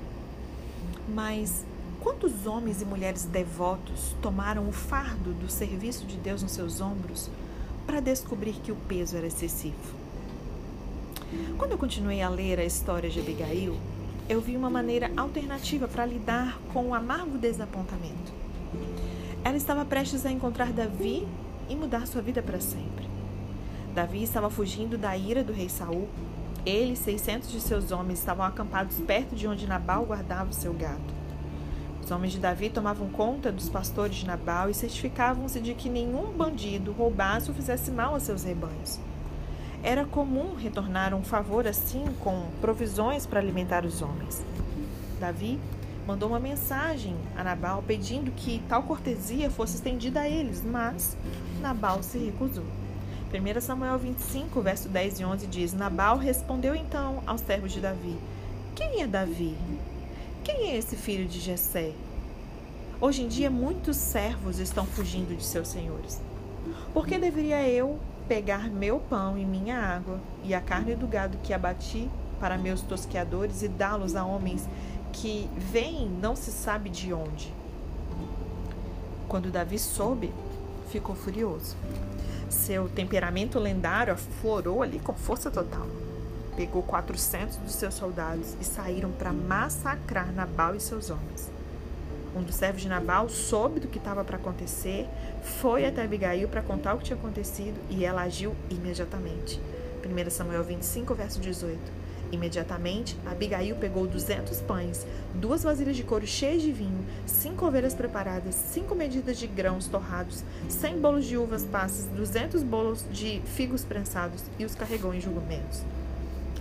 Mas 1.08 1.64
Quantos 2.00 2.46
homens 2.46 2.80
e 2.80 2.86
mulheres 2.86 3.26
devotos 3.26 4.16
tomaram 4.22 4.66
o 4.66 4.72
fardo 4.72 5.34
do 5.34 5.50
serviço 5.50 6.06
de 6.06 6.16
Deus 6.16 6.42
nos 6.42 6.52
seus 6.52 6.80
ombros 6.80 7.28
para 7.86 8.00
descobrir 8.00 8.54
que 8.54 8.72
o 8.72 8.76
peso 8.76 9.18
era 9.18 9.26
excessivo? 9.26 9.99
Quando 11.56 11.72
eu 11.72 11.78
continuei 11.78 12.22
a 12.22 12.28
ler 12.28 12.58
a 12.58 12.64
história 12.64 13.08
de 13.08 13.20
Abigail, 13.20 13.76
eu 14.28 14.40
vi 14.40 14.56
uma 14.56 14.70
maneira 14.70 15.10
alternativa 15.16 15.86
para 15.86 16.06
lidar 16.06 16.58
com 16.72 16.86
o 16.86 16.94
amargo 16.94 17.38
desapontamento. 17.38 18.32
Ela 19.44 19.56
estava 19.56 19.84
prestes 19.84 20.26
a 20.26 20.30
encontrar 20.30 20.72
Davi 20.72 21.26
e 21.68 21.76
mudar 21.76 22.06
sua 22.06 22.20
vida 22.20 22.42
para 22.42 22.60
sempre. 22.60 23.08
Davi 23.94 24.22
estava 24.22 24.50
fugindo 24.50 24.98
da 24.98 25.16
ira 25.16 25.42
do 25.42 25.52
rei 25.52 25.68
Saul. 25.68 26.08
Ele 26.64 26.92
e 26.92 26.96
600 26.96 27.50
de 27.50 27.60
seus 27.60 27.90
homens 27.90 28.18
estavam 28.18 28.44
acampados 28.44 28.98
perto 28.98 29.34
de 29.34 29.46
onde 29.46 29.66
Nabal 29.66 30.04
guardava 30.04 30.50
o 30.50 30.54
seu 30.54 30.72
gado. 30.72 31.20
Os 32.02 32.10
homens 32.10 32.32
de 32.32 32.38
Davi 32.38 32.70
tomavam 32.70 33.08
conta 33.08 33.52
dos 33.52 33.68
pastores 33.68 34.16
de 34.16 34.26
Nabal 34.26 34.68
e 34.68 34.74
certificavam-se 34.74 35.60
de 35.60 35.74
que 35.74 35.88
nenhum 35.88 36.32
bandido 36.32 36.92
roubasse 36.92 37.48
ou 37.48 37.54
fizesse 37.54 37.90
mal 37.90 38.14
a 38.14 38.20
seus 38.20 38.42
rebanhos. 38.42 38.98
Era 39.82 40.04
comum 40.04 40.54
retornar 40.54 41.14
um 41.14 41.22
favor 41.22 41.66
assim 41.66 42.04
com 42.20 42.48
provisões 42.60 43.24
para 43.24 43.40
alimentar 43.40 43.86
os 43.86 44.02
homens. 44.02 44.44
Davi 45.18 45.58
mandou 46.06 46.28
uma 46.28 46.38
mensagem 46.38 47.16
a 47.34 47.42
Nabal 47.42 47.82
pedindo 47.86 48.30
que 48.30 48.62
tal 48.68 48.82
cortesia 48.82 49.50
fosse 49.50 49.76
estendida 49.76 50.20
a 50.20 50.28
eles, 50.28 50.62
mas 50.62 51.16
Nabal 51.60 52.02
se 52.02 52.18
recusou. 52.18 52.64
1 53.32 53.60
Samuel 53.60 53.98
25, 53.98 54.60
verso 54.60 54.88
10 54.88 55.20
e 55.20 55.24
11 55.24 55.46
diz: 55.46 55.72
Nabal 55.72 56.18
respondeu 56.18 56.74
então 56.74 57.22
aos 57.26 57.40
servos 57.40 57.72
de 57.72 57.80
Davi: 57.80 58.18
Quem 58.74 59.00
é 59.00 59.06
Davi? 59.06 59.56
Quem 60.44 60.70
é 60.70 60.76
esse 60.76 60.96
filho 60.96 61.26
de 61.26 61.40
Jessé? 61.40 61.92
Hoje 63.00 63.22
em 63.22 63.28
dia 63.28 63.48
muitos 63.48 63.96
servos 63.96 64.58
estão 64.58 64.84
fugindo 64.84 65.34
de 65.34 65.44
seus 65.44 65.68
senhores. 65.68 66.20
Por 66.92 67.06
que 67.06 67.18
deveria 67.18 67.66
eu 67.66 67.98
pegar 68.30 68.70
meu 68.70 69.00
pão 69.00 69.36
e 69.36 69.44
minha 69.44 69.76
água 69.76 70.20
e 70.44 70.54
a 70.54 70.60
carne 70.60 70.94
do 70.94 71.04
gado 71.08 71.36
que 71.38 71.52
abati 71.52 72.08
para 72.38 72.56
meus 72.56 72.80
tosqueadores 72.80 73.60
e 73.60 73.66
dá-los 73.66 74.14
a 74.14 74.24
homens 74.24 74.68
que 75.12 75.50
vêm 75.56 76.08
não 76.08 76.36
se 76.36 76.52
sabe 76.52 76.88
de 76.90 77.12
onde? 77.12 77.52
Quando 79.26 79.50
Davi 79.50 79.80
soube, 79.80 80.32
ficou 80.90 81.16
furioso. 81.16 81.74
Seu 82.48 82.88
temperamento 82.88 83.58
lendário 83.58 84.12
aflorou 84.12 84.80
ali 84.80 85.00
com 85.00 85.12
força 85.12 85.50
total 85.50 85.88
pegou 86.56 86.82
400 86.82 87.56
dos 87.56 87.72
seus 87.72 87.94
soldados 87.94 88.54
e 88.60 88.64
saíram 88.64 89.10
para 89.12 89.32
massacrar 89.32 90.30
Nabal 90.30 90.74
e 90.74 90.80
seus 90.80 91.08
homens. 91.08 91.50
Um 92.34 92.42
dos 92.42 92.54
servos 92.54 92.82
de 92.82 92.88
Nabal 92.88 93.28
soube 93.28 93.80
do 93.80 93.88
que 93.88 93.98
estava 93.98 94.22
para 94.24 94.36
acontecer, 94.36 95.08
foi 95.42 95.84
até 95.84 96.02
Abigail 96.04 96.48
para 96.48 96.62
contar 96.62 96.94
o 96.94 96.98
que 96.98 97.04
tinha 97.04 97.18
acontecido 97.18 97.80
e 97.90 98.04
ela 98.04 98.22
agiu 98.22 98.54
imediatamente. 98.70 99.60
1 100.04 100.30
Samuel 100.30 100.62
25, 100.62 101.14
verso 101.14 101.40
18. 101.40 101.78
Imediatamente, 102.32 103.16
Abigail 103.26 103.74
pegou 103.74 104.06
200 104.06 104.60
pães, 104.60 105.04
duas 105.34 105.64
vasilhas 105.64 105.96
de 105.96 106.04
couro 106.04 106.26
cheias 106.26 106.62
de 106.62 106.70
vinho, 106.70 107.04
cinco 107.26 107.66
ovelhas 107.66 107.94
preparadas, 107.94 108.54
cinco 108.54 108.94
medidas 108.94 109.36
de 109.36 109.48
grãos 109.48 109.88
torrados, 109.88 110.44
cem 110.68 111.00
bolos 111.00 111.26
de 111.26 111.36
uvas 111.36 111.64
passas, 111.64 112.06
200 112.06 112.62
bolos 112.62 113.04
de 113.10 113.42
figos 113.44 113.84
prensados 113.84 114.44
e 114.58 114.64
os 114.64 114.76
carregou 114.76 115.12
em 115.12 115.20
julgamentos. 115.20 115.82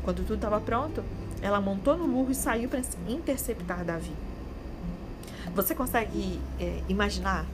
Quando 0.03 0.25
tudo 0.25 0.35
estava 0.35 0.59
pronto, 0.59 1.03
ela 1.39 1.61
montou 1.61 1.95
no 1.95 2.07
burro 2.07 2.31
e 2.31 2.35
saiu 2.35 2.67
para 2.67 2.81
interceptar 3.07 3.85
Davi. 3.85 4.28
Você 5.55 5.73
consegue 5.75 6.39
é, 6.59 6.81
imaginar 6.87 7.45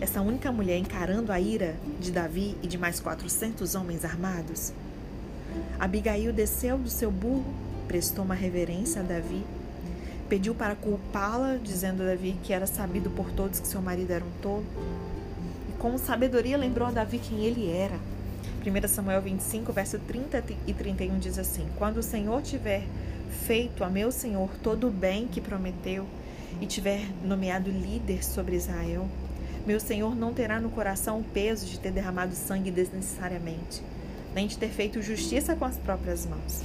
essa 0.00 0.20
única 0.20 0.50
mulher 0.52 0.78
encarando 0.78 1.32
a 1.32 1.40
ira 1.40 1.76
de 2.00 2.10
Davi 2.10 2.56
e 2.62 2.66
de 2.66 2.78
mais 2.78 3.00
400 3.00 3.74
homens 3.74 4.04
armados? 4.04 4.72
Abigail 5.78 6.32
desceu 6.32 6.78
do 6.78 6.88
seu 6.88 7.10
burro, 7.10 7.52
prestou 7.88 8.24
uma 8.24 8.34
reverência 8.34 9.00
a 9.00 9.04
Davi, 9.04 9.44
pediu 10.28 10.54
para 10.54 10.74
culpá-la, 10.74 11.56
dizendo 11.56 12.02
a 12.02 12.06
Davi 12.06 12.36
que 12.42 12.52
era 12.52 12.66
sabido 12.66 13.10
por 13.10 13.30
todos 13.32 13.58
que 13.58 13.66
seu 13.66 13.82
marido 13.82 14.12
era 14.12 14.24
um 14.24 14.30
tolo. 14.40 14.64
E 15.68 15.72
com 15.78 15.98
sabedoria 15.98 16.56
lembrou 16.56 16.86
a 16.86 16.92
Davi 16.92 17.18
quem 17.18 17.44
ele 17.44 17.70
era 17.70 17.98
1 18.60 18.88
Samuel 18.88 19.22
25, 19.22 19.72
verso 19.72 19.98
30 19.98 20.44
e 20.66 20.74
31 20.74 21.18
diz 21.18 21.38
assim: 21.38 21.66
Quando 21.76 21.96
o 21.96 22.02
Senhor 22.02 22.42
tiver 22.42 22.84
feito 23.46 23.82
a 23.82 23.88
meu 23.88 24.12
Senhor 24.12 24.50
todo 24.62 24.88
o 24.88 24.90
bem 24.90 25.26
que 25.26 25.40
prometeu 25.40 26.06
e 26.60 26.66
tiver 26.66 27.06
nomeado 27.24 27.70
líder 27.70 28.24
sobre 28.24 28.56
Israel, 28.56 29.08
meu 29.66 29.80
Senhor 29.80 30.14
não 30.14 30.32
terá 30.32 30.60
no 30.60 30.70
coração 30.70 31.20
o 31.20 31.24
peso 31.24 31.66
de 31.66 31.78
ter 31.78 31.92
derramado 31.92 32.34
sangue 32.34 32.70
desnecessariamente. 32.70 33.82
nem 34.34 34.46
de 34.46 34.56
ter 34.56 34.68
feito 34.68 35.02
justiça 35.02 35.56
com 35.56 35.64
as 35.64 35.76
próprias 35.76 36.24
mãos. 36.24 36.62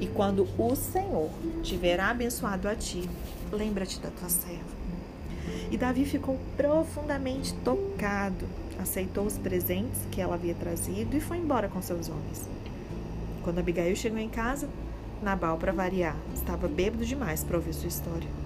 E 0.00 0.06
quando 0.06 0.46
o 0.56 0.76
Senhor 0.76 1.30
tiver 1.62 1.98
abençoado 1.98 2.68
a 2.68 2.76
ti, 2.76 3.08
lembra-te 3.50 3.98
da 3.98 4.08
tua 4.10 4.28
serva. 4.28 4.78
E 5.70 5.76
Davi 5.76 6.04
ficou 6.04 6.38
profundamente 6.56 7.54
tocado, 7.64 8.46
aceitou 8.78 9.26
os 9.26 9.36
presentes 9.36 9.98
que 10.10 10.20
ela 10.20 10.34
havia 10.34 10.54
trazido 10.54 11.16
e 11.16 11.20
foi 11.20 11.38
embora 11.38 11.68
com 11.68 11.82
seus 11.82 12.08
homens. 12.08 12.48
Quando 13.42 13.58
Abigail 13.58 13.96
chegou 13.96 14.18
em 14.18 14.28
casa, 14.28 14.68
Nabal, 15.22 15.58
para 15.58 15.72
variar, 15.72 16.16
estava 16.34 16.68
bêbado 16.68 17.04
demais 17.04 17.42
para 17.42 17.56
ouvir 17.56 17.74
sua 17.74 17.88
história. 17.88 18.37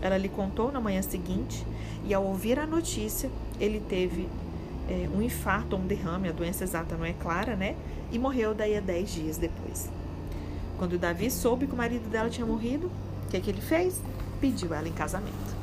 Ela 0.00 0.18
lhe 0.18 0.28
contou 0.28 0.70
na 0.70 0.80
manhã 0.80 1.02
seguinte 1.02 1.66
e, 2.04 2.12
ao 2.12 2.24
ouvir 2.24 2.58
a 2.58 2.66
notícia, 2.66 3.30
ele 3.58 3.80
teve 3.80 4.28
é, 4.88 5.08
um 5.14 5.22
infarto 5.22 5.74
ou 5.74 5.82
um 5.82 5.86
derrame, 5.86 6.28
a 6.28 6.32
doença 6.32 6.64
exata 6.64 6.96
não 6.96 7.04
é 7.04 7.12
clara, 7.12 7.56
né? 7.56 7.74
E 8.12 8.18
morreu 8.18 8.54
daí 8.54 8.76
a 8.76 8.80
dez 8.80 9.10
dias 9.10 9.36
depois. 9.36 9.88
Quando 10.78 10.98
Davi 10.98 11.30
soube 11.30 11.66
que 11.66 11.72
o 11.72 11.76
marido 11.76 12.08
dela 12.08 12.28
tinha 12.28 12.46
morrido, 12.46 12.90
o 13.26 13.30
que, 13.30 13.40
que 13.40 13.50
ele 13.50 13.60
fez? 13.60 14.00
Pediu 14.40 14.74
ela 14.74 14.86
em 14.86 14.92
casamento. 14.92 15.56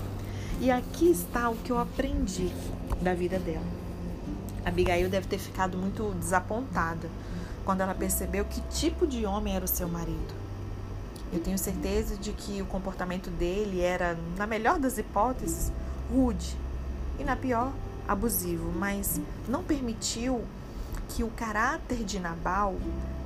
E 0.59 0.71
aqui 0.71 1.09
está 1.09 1.49
o 1.49 1.55
que 1.55 1.71
eu 1.71 1.77
aprendi 1.77 2.51
da 3.01 3.13
vida 3.13 3.37
dela. 3.39 3.83
Abigail 4.65 5.09
deve 5.09 5.27
ter 5.27 5.37
ficado 5.37 5.77
muito 5.77 6.13
desapontada 6.19 7.09
quando 7.65 7.81
ela 7.81 7.93
percebeu 7.93 8.45
que 8.45 8.61
tipo 8.69 9.05
de 9.05 9.25
homem 9.25 9.55
era 9.55 9.65
o 9.65 9.67
seu 9.67 9.87
marido. 9.87 10.42
Eu 11.33 11.39
tenho 11.39 11.57
certeza 11.57 12.15
de 12.15 12.31
que 12.31 12.61
o 12.61 12.65
comportamento 12.67 13.31
dele 13.31 13.81
era, 13.81 14.15
na 14.37 14.45
melhor 14.45 14.77
das 14.77 14.99
hipóteses, 14.99 15.71
rude 16.11 16.55
e, 17.17 17.23
na 17.23 17.35
pior, 17.35 17.73
abusivo, 18.07 18.71
mas 18.71 19.19
não 19.47 19.63
permitiu 19.63 20.43
que 21.09 21.23
o 21.23 21.29
caráter 21.29 22.03
de 22.03 22.19
Nabal 22.19 22.75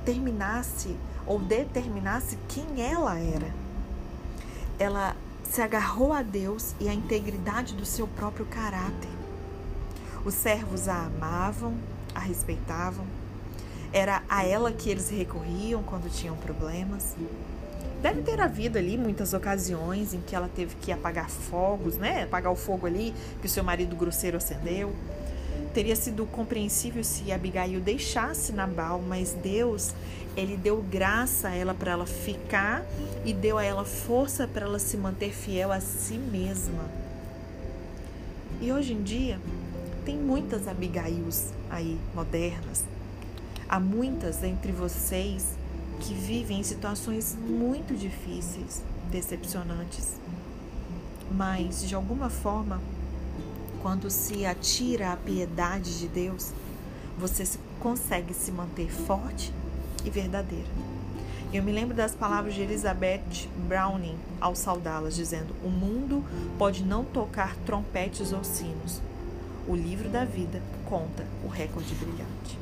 terminasse 0.06 0.96
ou 1.26 1.38
determinasse 1.38 2.38
quem 2.48 2.82
ela 2.82 3.18
era. 3.18 3.52
Ela 4.78 5.14
se 5.44 5.60
agarrou 5.60 6.14
a 6.14 6.22
Deus 6.22 6.74
e 6.80 6.88
à 6.88 6.94
integridade 6.94 7.74
do 7.74 7.84
seu 7.84 8.06
próprio 8.06 8.46
caráter. 8.46 9.10
Os 10.24 10.32
servos 10.32 10.88
a 10.88 11.04
amavam, 11.04 11.74
a 12.14 12.20
respeitavam. 12.20 13.04
Era 13.92 14.22
a 14.30 14.46
ela 14.46 14.72
que 14.72 14.88
eles 14.88 15.10
recorriam 15.10 15.82
quando 15.82 16.10
tinham 16.10 16.36
problemas. 16.36 17.14
Deve 18.00 18.22
ter 18.22 18.40
havido 18.40 18.78
ali 18.78 18.96
muitas 18.96 19.32
ocasiões 19.32 20.14
em 20.14 20.20
que 20.20 20.34
ela 20.34 20.48
teve 20.48 20.76
que 20.76 20.92
apagar 20.92 21.28
fogos, 21.28 21.96
né? 21.96 22.22
Apagar 22.22 22.52
o 22.52 22.56
fogo 22.56 22.86
ali 22.86 23.12
que 23.40 23.46
o 23.46 23.50
seu 23.50 23.64
marido 23.64 23.96
grosseiro 23.96 24.36
acendeu. 24.36 24.94
Teria 25.74 25.96
sido 25.96 26.24
compreensível 26.26 27.02
se 27.02 27.30
Abigail 27.32 27.80
deixasse 27.80 28.52
Nabal, 28.52 29.02
mas 29.06 29.32
Deus, 29.32 29.94
ele 30.36 30.56
deu 30.56 30.80
graça 30.80 31.48
a 31.48 31.54
ela 31.54 31.74
para 31.74 31.92
ela 31.92 32.06
ficar 32.06 32.84
e 33.24 33.32
deu 33.32 33.58
a 33.58 33.64
ela 33.64 33.84
força 33.84 34.46
para 34.46 34.64
ela 34.64 34.78
se 34.78 34.96
manter 34.96 35.32
fiel 35.32 35.72
a 35.72 35.80
si 35.80 36.14
mesma. 36.14 36.84
E 38.60 38.72
hoje 38.72 38.92
em 38.92 39.02
dia, 39.02 39.38
tem 40.04 40.16
muitas 40.16 40.66
Abigails 40.66 41.48
aí 41.68 41.98
modernas. 42.14 42.84
Há 43.68 43.78
muitas 43.78 44.42
entre 44.42 44.72
vocês 44.72 45.57
que 46.00 46.14
vivem 46.14 46.60
em 46.60 46.62
situações 46.62 47.36
muito 47.36 47.94
difíceis, 47.94 48.82
decepcionantes. 49.10 50.16
Mas, 51.30 51.86
de 51.86 51.94
alguma 51.94 52.30
forma, 52.30 52.80
quando 53.82 54.10
se 54.10 54.44
atira 54.44 55.12
à 55.12 55.16
piedade 55.16 55.98
de 55.98 56.08
Deus, 56.08 56.52
você 57.18 57.44
consegue 57.80 58.34
se 58.34 58.50
manter 58.50 58.90
forte 58.90 59.52
e 60.04 60.10
verdadeira. 60.10 60.68
Eu 61.52 61.62
me 61.62 61.72
lembro 61.72 61.96
das 61.96 62.14
palavras 62.14 62.54
de 62.54 62.60
Elizabeth 62.60 63.48
Browning 63.66 64.16
ao 64.40 64.54
saudá-las, 64.54 65.16
dizendo: 65.16 65.54
O 65.64 65.70
mundo 65.70 66.22
pode 66.58 66.84
não 66.84 67.04
tocar 67.04 67.56
trompetes 67.64 68.32
ou 68.32 68.44
sinos. 68.44 69.00
O 69.66 69.74
livro 69.74 70.08
da 70.08 70.24
vida 70.24 70.62
conta 70.84 71.26
o 71.44 71.48
recorde 71.48 71.94
brilhante. 71.94 72.58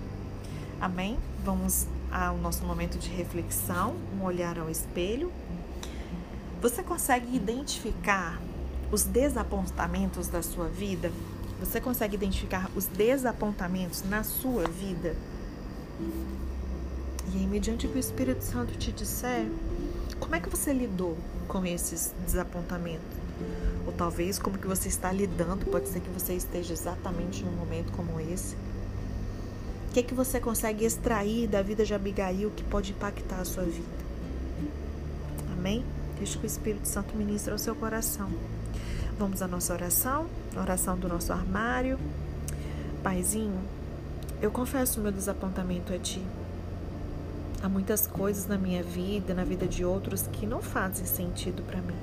Amém? 0.81 1.17
Vamos 1.45 1.87
ao 2.17 2.39
nosso 2.39 2.65
momento 2.65 2.99
de 2.99 3.11
reflexão, 3.11 3.95
um 4.19 4.25
olhar 4.25 4.59
ao 4.59 4.71
espelho. 4.71 5.31
Você 6.63 6.83
consegue 6.83 7.37
identificar 7.37 8.41
os 8.91 9.05
desapontamentos 9.05 10.27
da 10.27 10.43
sua 10.43 10.67
vida? 10.67 11.13
Você 11.61 11.79
consegue 11.79 12.15
identificar 12.15 12.71
os 12.75 12.87
desapontamentos 12.87 14.03
na 14.09 14.25
sua 14.25 14.65
vida? 14.67 15.15
E 17.35 17.39
aí, 17.39 17.47
mediante 17.47 17.87
o 17.87 17.91
que 17.91 17.99
o 17.99 18.01
Espírito 18.01 18.43
Santo 18.43 18.79
te 18.79 18.93
disser, 18.93 19.47
como 20.19 20.35
é 20.35 20.41
que 20.41 20.49
você 20.49 20.73
lidou 20.73 21.19
com 21.47 21.67
esses 21.67 22.15
desapontamentos? 22.25 23.19
Ou 23.87 23.93
talvez 23.93 24.39
como 24.39 24.57
que 24.57 24.67
você 24.67 24.89
está 24.89 25.13
lidando, 25.13 25.67
pode 25.67 25.89
ser 25.89 26.01
que 26.01 26.09
você 26.09 26.33
esteja 26.33 26.73
exatamente 26.73 27.45
num 27.45 27.53
momento 27.53 27.93
como 27.93 28.19
esse 28.19 28.57
que, 29.97 30.03
que 30.03 30.15
você 30.15 30.39
consegue 30.39 30.85
extrair 30.85 31.49
da 31.49 31.63
vida 31.63 31.83
de 31.83 31.95
Abigail 31.95 32.51
que 32.51 32.63
pode 32.63 32.93
impactar 32.93 33.41
a 33.41 33.45
sua 33.47 33.63
vida? 33.63 34.05
Amém? 35.55 35.83
Deixa 36.19 36.39
que 36.39 36.45
o 36.45 36.47
Espírito 36.47 36.87
Santo 36.87 37.17
ministre 37.17 37.51
ao 37.51 37.59
seu 37.59 37.75
coração. 37.75 38.31
Vamos 39.19 39.41
à 39.41 39.49
nossa 39.49 39.73
oração, 39.73 40.27
oração 40.55 40.99
do 40.99 41.09
nosso 41.09 41.33
armário. 41.33 41.99
Paizinho, 43.03 43.59
eu 44.43 44.51
confesso 44.51 45.01
o 45.01 45.03
meu 45.03 45.11
desapontamento 45.11 45.95
a 45.95 45.99
Ti. 45.99 46.23
Há 47.63 47.69
muitas 47.69 48.07
coisas 48.07 48.47
na 48.47 48.59
minha 48.59 48.83
vida, 48.83 49.33
na 49.33 49.45
vida 49.45 49.67
de 49.67 49.83
outros, 49.83 50.27
que 50.27 50.45
não 50.45 50.61
fazem 50.61 51.07
sentido 51.07 51.63
para 51.63 51.81
mim. 51.81 51.97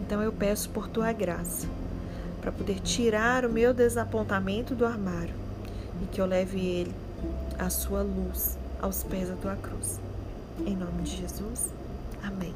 Então 0.00 0.22
eu 0.22 0.32
peço 0.32 0.70
por 0.70 0.86
Tua 0.86 1.12
graça, 1.12 1.66
para 2.40 2.52
poder 2.52 2.78
tirar 2.78 3.44
o 3.44 3.50
meu 3.50 3.74
desapontamento 3.74 4.76
do 4.76 4.86
armário 4.86 5.41
e 6.02 6.06
que 6.06 6.20
eu 6.20 6.26
leve 6.26 6.58
ele, 6.58 6.94
a 7.58 7.70
sua 7.70 8.02
luz, 8.02 8.58
aos 8.80 9.04
pés 9.04 9.28
da 9.28 9.36
tua 9.36 9.56
cruz. 9.56 10.00
Em 10.66 10.76
nome 10.76 11.02
de 11.02 11.16
Jesus. 11.16 11.70
Amém. 12.22 12.54